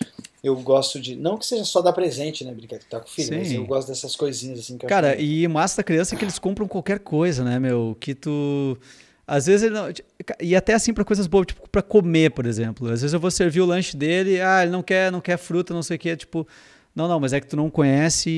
[0.44, 1.16] eu gosto de.
[1.16, 2.52] Não que seja só dar presente, né?
[2.52, 3.38] Brincar que tá com o filho, Sim.
[3.38, 5.22] mas eu gosto dessas coisinhas assim Cara, que...
[5.22, 7.96] e massa da criança é que eles compram qualquer coisa, né, meu?
[7.98, 8.76] Que tu.
[9.26, 9.88] Às vezes ele não.
[10.40, 12.86] E até assim para coisas boas, tipo, para comer, por exemplo.
[12.86, 15.72] Às vezes eu vou servir o lanche dele, ah, ele não quer, não quer fruta,
[15.72, 16.46] não sei o quê, tipo.
[16.94, 18.30] Não, não, mas é que tu não conhece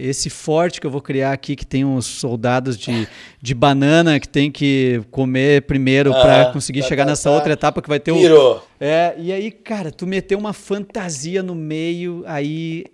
[0.00, 3.06] esse forte que eu vou criar aqui, que tem uns soldados de,
[3.40, 7.36] de banana que tem que comer primeiro ah, para conseguir tá, chegar tá, nessa tá.
[7.36, 8.56] outra etapa que vai ter Virou.
[8.56, 8.62] o.
[8.80, 12.84] É, e aí, cara, tu meteu uma fantasia no meio, aí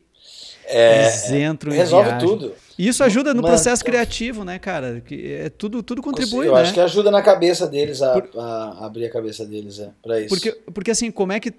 [0.66, 2.52] é, eles entram Resolve tudo.
[2.78, 5.00] E isso ajuda no Mano, processo criativo, né, cara?
[5.00, 6.60] Que é tudo, tudo contribui, eu né?
[6.60, 8.38] acho que ajuda na cabeça deles a, Por...
[8.38, 10.28] a abrir a cabeça deles, é, para isso.
[10.28, 11.52] Porque, porque assim, como é que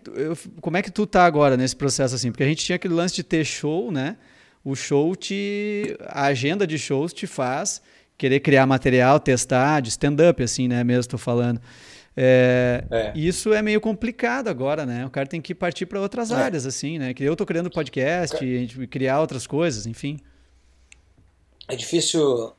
[0.62, 2.32] como é que tu tá agora nesse processo assim?
[2.32, 4.16] Porque a gente tinha aquele lance de ter show, né?
[4.64, 7.82] O show te a agenda de shows te faz
[8.16, 11.62] querer criar material, testar, de stand up assim, né, mesmo tô falando.
[12.20, 13.14] É, é.
[13.16, 15.06] Isso é meio complicado agora, né?
[15.06, 16.36] O cara tem que partir para outras é.
[16.36, 17.14] áreas, assim, né?
[17.14, 20.20] Que eu tô criando podcast, a gente criar outras coisas, enfim
[21.68, 22.54] é difícil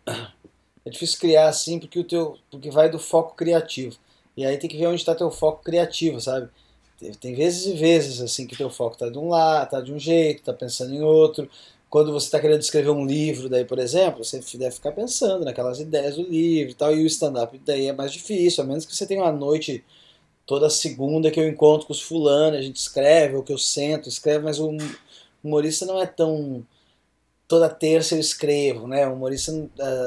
[0.84, 3.96] é difícil criar assim porque o teu porque vai do foco criativo.
[4.36, 6.48] E aí tem que ver onde está teu foco criativo sabe?
[7.20, 9.98] Tem vezes e vezes assim que teu foco está de um lado tá de um
[9.98, 11.48] jeito tá pensando em outro.
[11.90, 15.80] Quando você está querendo escrever um livro daí por exemplo você deve ficar pensando naquelas
[15.80, 18.84] ideias do livro e tal e o stand up daí é mais difícil a menos
[18.84, 19.84] que você tenha uma noite
[20.46, 24.09] toda segunda que eu encontro com os fulanos a gente escreve ou que eu sento
[24.09, 24.76] escreve mas o
[25.42, 26.64] humorista não é tão
[27.49, 29.09] toda terça eu escrevo, né?
[29.09, 29.51] O humorista,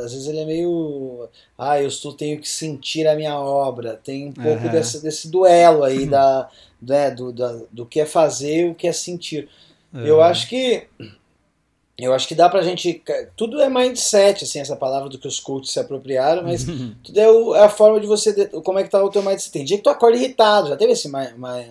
[0.05, 1.27] às vezes ele é meio.
[1.57, 3.99] Ah, eu estou, tenho que sentir a minha obra.
[4.01, 4.71] Tem um pouco uhum.
[4.71, 6.47] desse, desse duelo aí da,
[6.79, 9.49] né, do, da, do que é fazer e o que é sentir.
[9.91, 10.05] Uhum.
[10.05, 10.87] Eu acho que
[12.05, 13.03] eu acho que dá pra gente.
[13.35, 16.65] Tudo é mindset, assim, essa palavra do que os coaches se apropriaram, mas
[17.03, 18.47] tudo é, o, é, a forma de você.
[18.47, 19.51] Como é que tá o teu mindset.
[19.51, 21.09] Tem dia que tu acorda irritado, já teve esse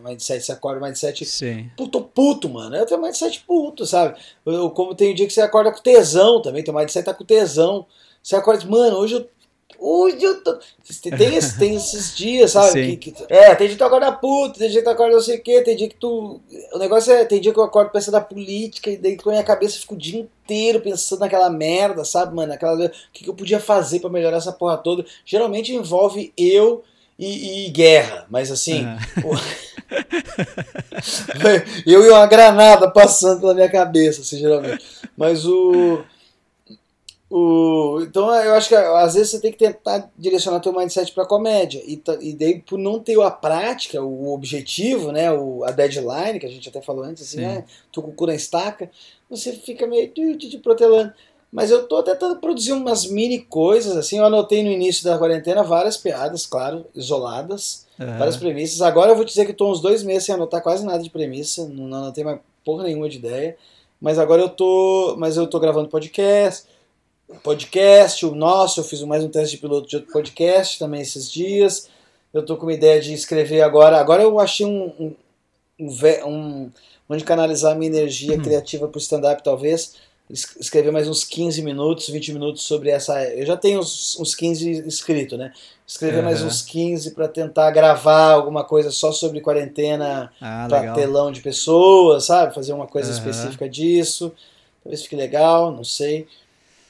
[0.02, 1.70] mindset, você acorda mindset Sim.
[1.76, 2.76] puto puto, mano.
[2.76, 4.18] É o teu mindset puto, sabe?
[4.74, 7.86] Como tem dia que você acorda com tesão também, teu mindset tá com tesão.
[8.22, 9.28] Você acorda, mano, hoje eu
[9.78, 10.58] Hoje eu tô.
[11.16, 12.96] Tem, esse, tem esses dias, sabe?
[12.96, 15.22] Que, que, é, tem dia que tu acorda puto, tem dia que tu acorda não
[15.22, 16.40] sei o quê, tem dia que tu.
[16.72, 17.24] O negócio é.
[17.24, 19.94] Tem dia que eu acordo pensando na política e daí com a minha cabeça fica
[19.94, 22.52] o dia inteiro pensando naquela merda, sabe, mano?
[22.52, 25.04] Aquela, o que, que eu podia fazer para melhorar essa porra toda.
[25.24, 26.82] Geralmente envolve eu
[27.18, 28.84] e, e guerra, mas assim.
[28.84, 29.30] Uhum.
[31.86, 34.84] eu e uma granada passando pela minha cabeça, assim, geralmente.
[35.16, 36.02] Mas o.
[37.30, 41.24] O, então eu acho que às vezes você tem que tentar direcionar teu mindset para
[41.24, 46.40] comédia e, e daí por não ter a prática, o objetivo, né, o, a deadline
[46.40, 48.90] que a gente até falou antes, assim, né, tô com o cu na estaca,
[49.30, 51.12] você fica meio de, de protelando.
[51.52, 54.18] Mas eu tô tentando produzir umas mini coisas, assim.
[54.18, 58.18] Eu anotei no início da quarentena várias piadas, claro, isoladas, uhum.
[58.18, 58.80] várias premissas.
[58.80, 61.68] Agora eu vou dizer que estou uns dois meses sem anotar quase nada de premissa,
[61.68, 63.56] não anotei mais porra nenhuma de ideia.
[64.00, 65.16] Mas agora eu tô.
[65.18, 66.69] Mas eu tô gravando podcast.
[67.42, 71.30] Podcast, o nosso, eu fiz mais um teste de piloto de outro podcast também esses
[71.30, 71.88] dias.
[72.34, 73.98] Eu tô com uma ideia de escrever agora.
[73.98, 75.14] Agora eu achei um.
[75.78, 75.86] um,
[76.26, 76.70] um,
[77.08, 78.42] onde canalizar minha energia uhum.
[78.42, 79.94] criativa para o stand-up, talvez
[80.32, 83.22] escrever mais uns 15 minutos, 20 minutos sobre essa.
[83.24, 85.52] Eu já tenho uns, uns 15 escritos, né?
[85.86, 86.24] Escrever uhum.
[86.24, 91.40] mais uns 15 para tentar gravar alguma coisa só sobre quarentena ah, para telão de
[91.40, 92.54] pessoas, sabe?
[92.54, 93.16] Fazer uma coisa uhum.
[93.16, 94.32] específica disso.
[94.84, 96.28] Talvez fique legal, não sei.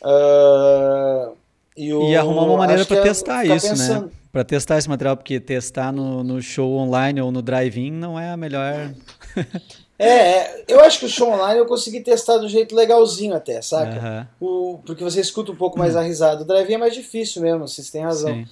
[0.03, 1.37] Uh,
[1.77, 3.71] e, o, e, arrumar uma maneira para é testar isso, né?
[3.71, 4.07] pensando.
[4.07, 4.13] né?
[4.33, 8.31] Para testar esse material, porque testar no, no show online ou no drive-in não é
[8.31, 8.93] a melhor.
[10.03, 13.61] É, é, eu acho que o show online eu consegui testar do jeito legalzinho até,
[13.61, 14.27] saca?
[14.41, 14.73] Uhum.
[14.73, 16.41] O, porque você escuta um pouco mais a risada.
[16.41, 18.33] O drive é mais difícil mesmo, vocês têm razão.
[18.33, 18.47] Sim.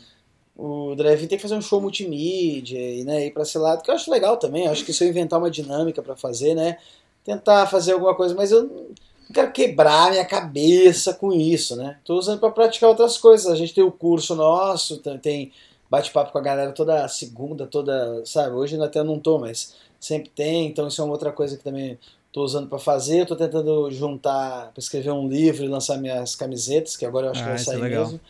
[0.55, 3.90] O drive tem que fazer um show multimídia e né, ir pra esse lado, que
[3.90, 4.66] eu acho legal também.
[4.66, 6.76] Eu acho que se eu inventar uma dinâmica para fazer, né?
[7.24, 8.90] Tentar fazer alguma coisa, mas eu
[9.29, 11.99] não quero quebrar minha cabeça com isso, né?
[12.05, 13.47] Tô usando para praticar outras coisas.
[13.47, 15.53] A gente tem o curso nosso, tem
[15.91, 18.55] bate-papo com a galera toda segunda, toda, sabe?
[18.55, 21.99] Hoje até não tô, mas sempre tem, então isso é uma outra coisa que também
[22.26, 23.22] estou usando para fazer.
[23.22, 27.41] Estou tentando juntar para escrever um livro e lançar minhas camisetas, que agora eu acho
[27.41, 28.20] ah, que vai ah, sair é mesmo.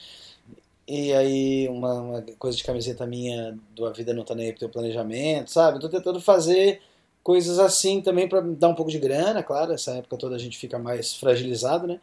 [0.86, 4.53] E aí, uma, uma, coisa de camiseta minha do A Vida Não Tá Nem Aí
[4.53, 5.76] pro Teu Planejamento, sabe?
[5.76, 6.80] Estou tentando fazer
[7.29, 9.74] coisas assim também para dar um pouco de grana, claro.
[9.74, 12.01] Essa época toda a gente fica mais fragilizado, né?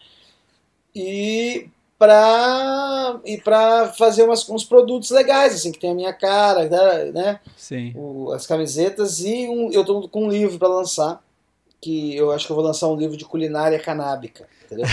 [0.94, 1.68] E
[1.98, 6.68] para e para fazer umas, uns produtos legais assim que tem a minha cara
[7.14, 7.94] né Sim.
[7.96, 11.24] O, as camisetas e um, eu tô com um livro para lançar
[11.82, 14.86] que eu acho que eu vou lançar um livro de culinária canábica entendeu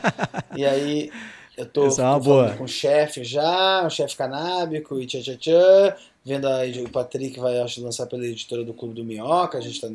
[0.56, 1.12] e aí
[1.54, 5.96] eu tô, é tô com o chefe já um chefe canábico e tchá tchá tchá
[6.28, 9.80] vendo a, o Patrick vai acho lançar pela editora do Clube do Minhoca a gente
[9.80, 9.88] tá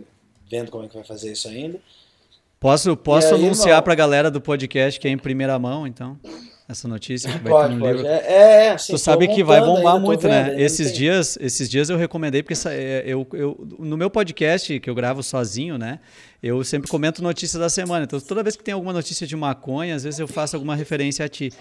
[0.50, 1.80] vendo como é que vai fazer isso ainda
[2.64, 6.18] Posso, posso aí, anunciar para a galera do podcast que é em primeira mão, então?
[6.66, 7.98] Essa notícia que vai pode, ter no pode.
[7.98, 8.08] livro.
[8.08, 10.56] É, é assim, tu sabe que vai bombar ainda, muito, né?
[10.58, 14.96] Esses dias, esses dias eu recomendei porque é, eu, eu, no meu podcast que eu
[14.96, 16.00] gravo sozinho, né?
[16.42, 18.06] Eu sempre comento notícias da semana.
[18.06, 21.26] Então toda vez que tem alguma notícia de maconha, às vezes eu faço alguma referência
[21.26, 21.52] a ti.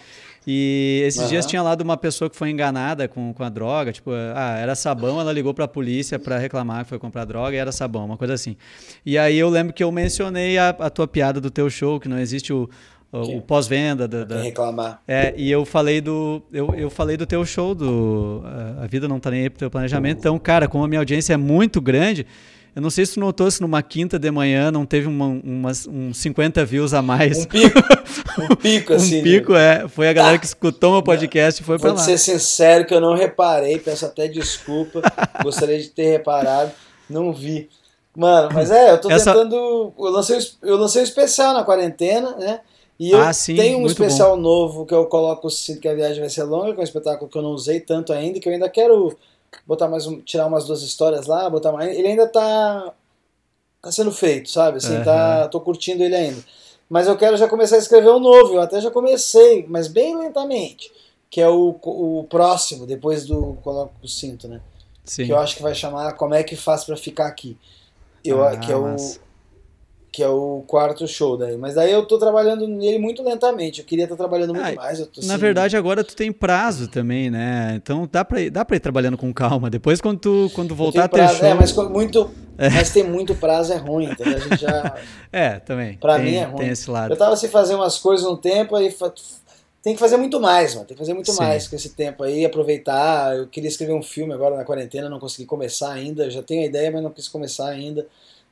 [0.46, 1.28] E esses uhum.
[1.28, 4.56] dias tinha lá de uma pessoa que foi enganada com, com a droga, tipo, ah,
[4.58, 7.70] era sabão, ela ligou para a polícia para reclamar que foi comprar droga e era
[7.70, 8.56] sabão, uma coisa assim.
[9.06, 12.08] E aí eu lembro que eu mencionei a, a tua piada do teu show, que
[12.08, 12.68] não existe o,
[13.12, 15.00] o, o pós-venda da, da, reclamar.
[15.06, 18.42] É, e eu falei do eu, eu falei do teu show do
[18.80, 20.18] a vida não tá nem aí pro teu planejamento.
[20.18, 22.26] Então, cara, como a minha audiência é muito grande,
[22.74, 25.86] eu não sei se tu notou se numa quinta de manhã não teve uma, umas,
[25.86, 27.38] uns 50 views a mais.
[27.38, 27.78] Um pico.
[28.38, 29.20] Um pico, assim.
[29.20, 29.84] um pico, né?
[29.84, 29.88] é.
[29.88, 31.96] Foi a galera que escutou meu podcast e foi Vou pra lá.
[31.96, 35.02] Vou ser sincero que eu não reparei, peço até desculpa.
[35.42, 36.72] Gostaria de ter reparado,
[37.10, 37.68] não vi.
[38.16, 39.32] Mano, mas é, eu tô Essa...
[39.32, 39.92] tentando.
[39.98, 42.60] Eu lancei, eu lancei um especial na quarentena, né?
[42.98, 44.42] E eu ah, sim, tenho um especial bom.
[44.42, 47.30] novo que eu coloco sinto que a viagem vai ser longa, que é um espetáculo
[47.30, 49.16] que eu não usei tanto ainda, que eu ainda quero
[49.66, 51.96] botar mais um, tirar umas duas histórias lá, botar mais.
[51.96, 52.94] Ele ainda tá
[53.80, 54.78] tá sendo feito, sabe?
[54.78, 55.04] Assim, uhum.
[55.04, 56.42] tá, tô curtindo ele ainda.
[56.88, 60.16] Mas eu quero já começar a escrever um novo, eu até já comecei, mas bem
[60.16, 60.92] lentamente,
[61.28, 64.60] que é o, o próximo, depois do coloco o cinto, né?
[65.04, 65.26] Sim.
[65.26, 67.56] Que eu acho que vai chamar Como é que faz para ficar aqui.
[68.24, 68.94] Eu, ah, que é o
[70.12, 71.56] que é o quarto show daí.
[71.56, 73.80] Mas daí eu tô trabalhando nele muito lentamente.
[73.80, 74.98] Eu queria estar trabalhando muito ah, mais.
[75.00, 77.72] na assim, verdade, agora tu tem prazo também, né?
[77.82, 79.70] Então dá pra, ir, dá pra ir trabalhando com calma.
[79.70, 81.46] Depois, quando tu quando voltar a ter prazo, show...
[81.46, 82.68] É, mas, muito, é.
[82.68, 84.36] mas tem muito prazo é ruim, entendeu?
[84.36, 84.96] A gente já...
[85.32, 85.96] é, também.
[85.96, 86.56] Pra tem, mim é ruim.
[86.58, 87.14] Tem esse lado.
[87.14, 88.94] Eu tava sem fazer umas coisas um tempo, aí
[89.82, 90.86] tem que fazer muito mais, mano.
[90.86, 91.38] Tem que fazer muito Sim.
[91.38, 93.34] mais com esse tempo aí, aproveitar.
[93.34, 96.30] Eu queria escrever um filme agora na quarentena, não consegui começar ainda.
[96.30, 98.06] Já tenho a ideia, mas não quis começar ainda.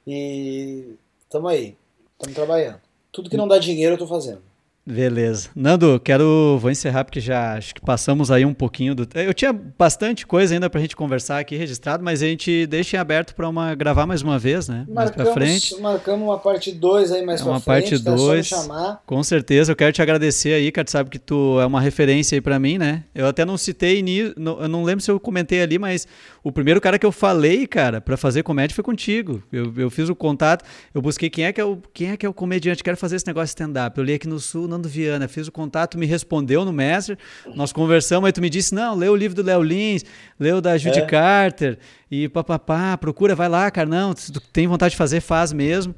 [0.07, 0.95] E
[1.31, 1.77] tamo aí.
[2.13, 2.81] Estamos trabalhando.
[3.11, 4.43] Tudo que não dá dinheiro eu estou fazendo.
[4.91, 5.49] Beleza.
[5.55, 6.59] Nando, quero.
[6.61, 9.07] Vou encerrar porque já acho que passamos aí um pouquinho do.
[9.15, 12.97] Eu tinha bastante coisa ainda para a gente conversar aqui registrado, mas a gente deixa
[12.97, 14.87] em aberto para uma gravar mais uma vez, né?
[14.89, 15.81] Marcamos, mais para frente.
[15.81, 17.95] Marcamos uma parte 2 aí mais é uma frente.
[17.95, 18.51] Uma parte 2.
[18.51, 19.73] Tá com certeza.
[19.73, 20.85] Eu quero te agradecer aí, cara.
[20.85, 23.05] Tu sabe que tu é uma referência aí para mim, né?
[23.15, 26.07] Eu até não citei, eu não lembro se eu comentei ali, mas
[26.43, 29.43] o primeiro cara que eu falei, cara, para fazer comédia foi contigo.
[29.53, 30.65] Eu, eu fiz o contato,
[30.95, 33.17] eu busquei quem é que é o, quem é que é o comediante, quero fazer
[33.17, 33.97] esse negócio de stand-up.
[33.99, 37.19] Eu li aqui no Sul, Nando Viana, fiz o contato, me respondeu no Messenger,
[37.55, 40.05] nós conversamos, aí tu me disse, não, lê o livro do Léo Lins,
[40.39, 41.07] lê o da Judy é.
[41.07, 41.79] Carter,
[42.11, 45.95] e papapá, procura, vai lá, cara, não, tu tem vontade de fazer, faz mesmo.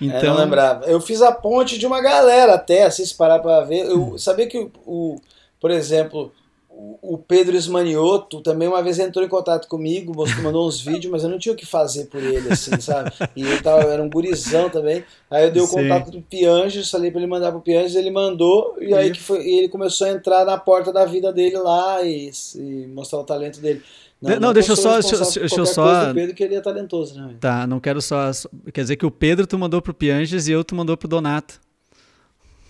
[0.00, 0.18] Então...
[0.18, 0.86] É, não lembrava.
[0.86, 3.84] Eu fiz a ponte de uma galera até, assim, se parar pra ver.
[3.84, 5.20] Eu sabia que o, o
[5.60, 6.32] por exemplo,
[7.00, 11.28] o Pedro Esmanioto também uma vez entrou em contato comigo, mandou uns vídeos, mas eu
[11.28, 13.12] não tinha o que fazer por ele, assim, sabe?
[13.36, 15.04] E eu tava, era um gurizão também.
[15.30, 15.76] Aí eu dei o Sim.
[15.76, 19.44] contato do Pianges, falei pra ele mandar pro Pianges, ele mandou, e aí que foi,
[19.46, 23.24] e ele começou a entrar na porta da vida dele lá e, e mostrar o
[23.24, 23.82] talento dele.
[24.20, 25.00] Não, não, não deixa eu só.
[25.00, 26.06] Deixa, deixa eu só.
[26.06, 27.34] Do Pedro que ele é talentoso, né?
[27.40, 28.30] Tá, não quero só.
[28.72, 31.60] Quer dizer que o Pedro tu mandou pro Pianges e eu tu mandou pro Donato.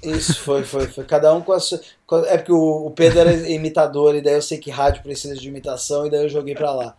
[0.02, 1.04] Isso, foi, foi, foi.
[1.04, 1.80] Cada um com a sua.
[2.26, 6.06] É porque o, Pedro era imitador, e daí eu sei que rádio precisa de imitação,
[6.06, 6.94] e daí eu joguei pra lá.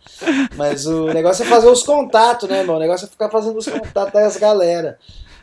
[0.56, 2.76] Mas o negócio é fazer os contatos, né, irmão?
[2.76, 4.98] O negócio é ficar fazendo os contatos das galera.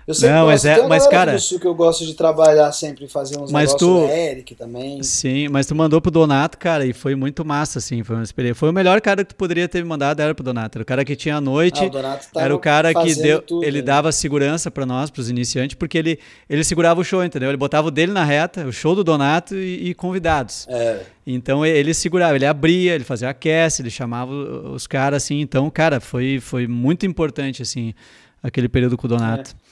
[0.08, 3.38] Eu sempre não, mas é, mas cara, sul que eu gosto de trabalhar sempre, fazer
[3.38, 5.04] uns mas negócios tu, Eric também.
[5.04, 8.56] Sim, mas tu mandou pro Donato, cara, e foi muito massa, assim, foi uma experiência.
[8.56, 10.78] Foi o melhor cara que tu poderia ter me mandado, era pro Donato.
[10.78, 13.80] Era o cara que tinha a noite, ah, era o cara que deu, tudo, ele
[13.80, 13.84] né?
[13.84, 17.50] dava segurança para nós, pros iniciantes, porque ele, ele segurava o show, entendeu?
[17.50, 20.68] Ele botava o dele na reta, o show do Donato e, e convidados.
[20.68, 21.02] É.
[21.26, 25.40] Então ele segurava, ele abria, ele fazia aquece, ele chamava os caras, assim.
[25.40, 27.94] Então, cara, foi, foi muito importante, assim,
[28.42, 29.52] aquele período com o Donato.
[29.52, 29.72] É.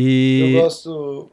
[0.00, 0.52] E...
[0.54, 1.30] Eu gosto.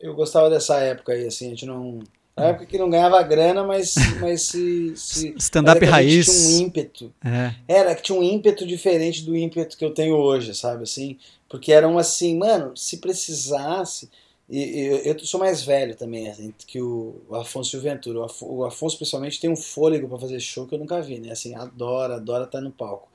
[0.00, 1.98] Eu gostava dessa época aí, assim, a gente não.
[2.34, 4.96] Na época que não ganhava grana, mas, mas se.
[4.96, 6.24] se Stand-up raiz.
[6.24, 7.12] Tinha um ímpeto.
[7.22, 7.54] É.
[7.68, 10.84] Era que tinha um ímpeto diferente do ímpeto que eu tenho hoje, sabe?
[10.84, 14.08] Assim, porque eram assim, mano, se precisasse.
[14.48, 18.26] E, eu, eu sou mais velho também, assim, que o, Afonso e o Ventura.
[18.40, 21.32] O Afonso, principalmente, tem um fôlego para fazer show que eu nunca vi, né?
[21.32, 23.08] Assim, adora, adora estar no palco.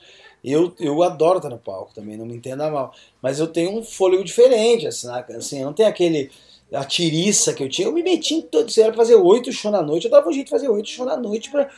[0.52, 2.93] Eu, eu adoro estar no palco também, não me entenda mal.
[3.22, 6.30] Mas eu tenho um fôlego diferente, assim, assim não tenho aquele
[6.74, 7.88] a tiriça que eu tinha.
[7.88, 8.70] Eu me meti em todo.
[8.72, 10.89] Se era pra fazer oito shows na noite, eu dava um jeito de fazer oito
[10.89, 11.70] shows na noite pra.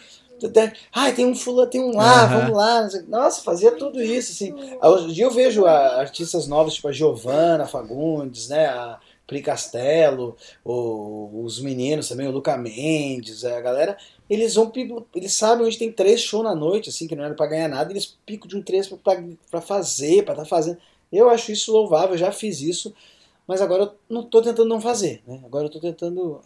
[0.93, 2.39] Ai, tem um fulano, tem um lá, uhum.
[2.39, 2.87] vamos lá.
[3.07, 4.53] Nossa, fazia tudo isso, assim.
[4.83, 8.67] Hoje em dia eu vejo artistas novos, tipo a Giovanna Fagundes, né?
[8.67, 13.97] A Pri Castelo, o, os meninos também, o Luca Mendes, a galera
[14.29, 14.71] eles vão
[15.15, 17.91] eles sabem onde tem três shows na noite, assim, que não era para ganhar nada,
[17.91, 18.89] eles picam de um três
[19.49, 20.77] para fazer, para estar tá fazendo.
[21.11, 22.93] Eu acho isso louvável, eu já fiz isso,
[23.47, 25.39] mas agora eu não tô tentando não fazer, né?
[25.45, 26.41] Agora eu tô tentando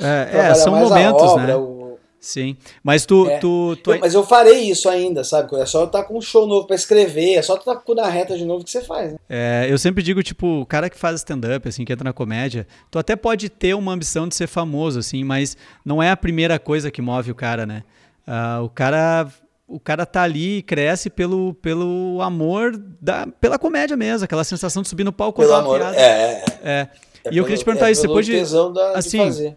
[0.00, 1.56] é, é são momentos, obra, né?
[1.56, 1.83] O,
[2.24, 3.28] Sim, mas tu...
[3.28, 3.38] É.
[3.38, 3.92] tu, tu...
[3.92, 5.54] Eu, mas eu farei isso ainda, sabe?
[5.56, 7.80] É só estar tá com um show novo para escrever, é só tu estar tá
[7.82, 9.18] com na reta de novo que você faz, né?
[9.28, 12.66] É, eu sempre digo, tipo, o cara que faz stand-up, assim, que entra na comédia,
[12.90, 15.54] tu até pode ter uma ambição de ser famoso, assim, mas
[15.84, 17.84] não é a primeira coisa que move o cara, né?
[18.26, 19.28] Uh, o cara
[19.68, 24.82] o cara tá ali e cresce pelo, pelo amor da, pela comédia mesmo, aquela sensação
[24.82, 25.96] de subir no palco pelo amor, piada.
[25.96, 26.70] É, é, é.
[26.70, 26.88] é.
[27.30, 28.32] E eu queria te perguntar é isso, depois de,
[28.72, 29.56] da, assim, de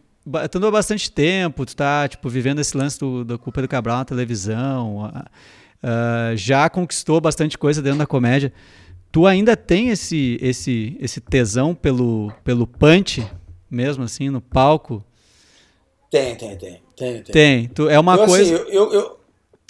[0.50, 3.98] tu andou bastante tempo, tu tá, tipo, vivendo esse lance do, da culpa do Cabral
[3.98, 8.52] na televisão, uh, já conquistou bastante coisa dentro da comédia.
[9.12, 13.26] Tu ainda tem esse, esse, esse tesão pelo, pelo punch,
[13.70, 15.04] mesmo assim, no palco?
[16.12, 16.82] Tem, tem, tem.
[16.96, 17.34] Tem, tem.
[17.34, 17.68] tem.
[17.70, 18.56] Tu, é uma eu, assim, coisa...
[18.56, 19.20] Assim, eu, eu,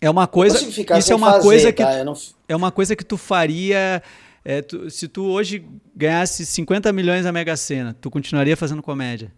[0.02, 0.58] é uma coisa...
[0.98, 1.84] Isso é uma fazer, coisa que...
[1.84, 2.04] Tá?
[2.04, 2.14] Não...
[2.48, 4.02] É uma coisa que tu faria...
[4.44, 9.32] É, tu, se tu hoje ganhasse 50 milhões na Mega Sena, tu continuaria fazendo comédia?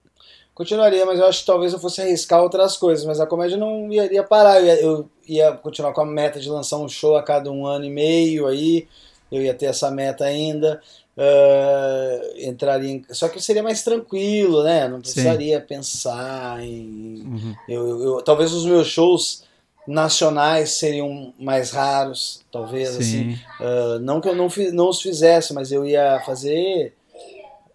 [0.59, 3.89] Continuaria, mas eu acho que talvez eu fosse arriscar outras coisas, mas a comédia não
[3.93, 4.59] iria parar.
[4.59, 7.65] Eu ia, eu ia continuar com a meta de lançar um show a cada um
[7.65, 8.85] ano e meio aí.
[9.31, 10.81] Eu ia ter essa meta ainda.
[11.15, 13.05] Uh, entraria em...
[13.09, 14.85] Só que seria mais tranquilo, né?
[14.89, 15.65] Não precisaria Sim.
[15.65, 17.23] pensar em.
[17.25, 17.55] Uhum.
[17.69, 19.45] Eu, eu, eu, talvez os meus shows
[19.87, 22.99] nacionais seriam mais raros, talvez Sim.
[22.99, 23.31] assim.
[23.61, 26.93] Uh, não que eu não, não os fizesse, mas eu ia fazer.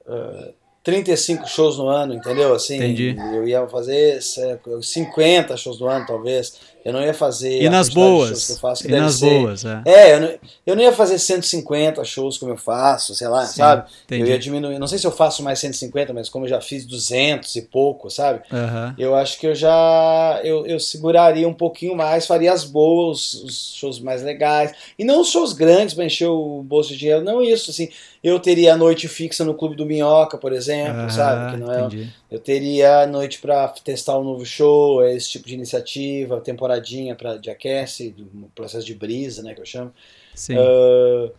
[0.07, 0.53] Uh,
[0.85, 2.53] 35 shows no ano, entendeu?
[2.53, 3.17] Assim, Entendi.
[3.33, 6.75] eu ia fazer 50 shows no ano, talvez.
[6.85, 7.63] Eu não ia fazer.
[7.63, 8.47] E nas boas.
[8.47, 9.31] Que eu faço, que e nas ser.
[9.31, 9.83] boas, é.
[9.87, 10.35] É, eu não,
[10.67, 13.91] eu não ia fazer 150 shows como eu faço, sei lá, Sim, sabe?
[14.05, 14.21] Entendi.
[14.23, 14.79] Eu ia diminuir.
[14.79, 18.11] Não sei se eu faço mais 150, mas como eu já fiz 200 e pouco,
[18.11, 18.43] sabe?
[18.53, 18.95] Uhum.
[18.99, 20.39] Eu acho que eu já.
[20.45, 24.75] Eu, eu seguraria um pouquinho mais, faria as boas, os shows mais legais.
[24.99, 27.89] E não os shows grandes para encher o bolso de dinheiro, não isso, assim.
[28.25, 31.53] Eu teria a noite fixa no Clube do Minhoca, por exemplo, uhum, sabe?
[31.53, 35.53] Que não é, eu teria a noite para testar um novo show, esse tipo de
[35.53, 39.93] iniciativa, temporadinha pra, de aquece, do processo de brisa, né, que eu chamo.
[40.35, 40.57] Sim.
[40.57, 41.31] Uh,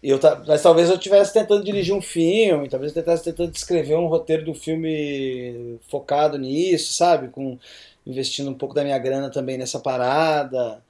[0.00, 4.06] eu, mas talvez eu estivesse tentando dirigir um filme, talvez eu estivesse tentando escrever um
[4.06, 7.26] roteiro do filme focado nisso, sabe?
[7.26, 7.58] Com,
[8.06, 10.80] investindo um pouco da minha grana também nessa parada.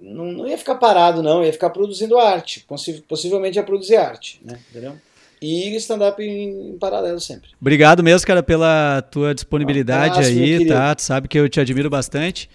[0.00, 2.66] Não, não ia ficar parado, não, ia ficar produzindo arte.
[3.08, 4.58] Possivelmente ia produzir arte, né?
[4.70, 4.94] Entendeu?
[5.40, 7.50] E stand-up em, em, paralelo sempre.
[7.60, 10.94] Obrigado mesmo, cara, pela tua disponibilidade um aí, tá?
[10.94, 12.48] Tu sabe que eu te admiro bastante.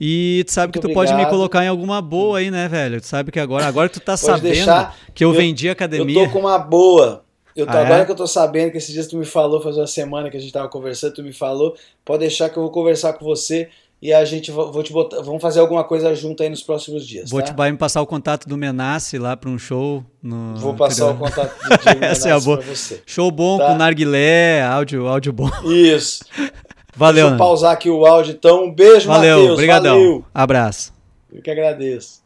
[0.00, 1.16] E tu sabe Muito que tu obrigado.
[1.16, 3.00] pode me colocar em alguma boa aí, né, velho?
[3.00, 6.20] Tu sabe que agora, agora que tu tá sabendo que eu, eu vendi a academia.
[6.20, 7.24] Eu tô com uma boa.
[7.56, 7.84] Eu tô, Ah, é?
[7.84, 10.36] agora que eu tô sabendo que esses dias tu me falou, faz uma semana que
[10.36, 11.74] a gente tava conversando, tu me falou,
[12.04, 13.68] pode deixar que eu vou conversar com você
[14.00, 17.30] e a gente vou te botar, vamos fazer alguma coisa junto aí nos próximos dias,
[17.30, 17.46] Vou tá?
[17.48, 20.04] te vai me passar o contato do Menace lá para um show.
[20.22, 22.58] No, Vou passar o contato do Essa é a Manassi boa.
[22.58, 23.02] pra você.
[23.06, 23.66] Show bom Tá.
[23.66, 25.50] com narguilé, áudio, áudio bom.
[25.64, 26.24] Isso.
[26.96, 28.64] Valeu, Deixa eu pausar aqui o áudio, então.
[28.64, 29.66] Um beijo, Valeu, Matheus.
[29.66, 30.24] Valeu.
[30.34, 30.92] Abraço.
[31.32, 32.22] Eu que agradeço.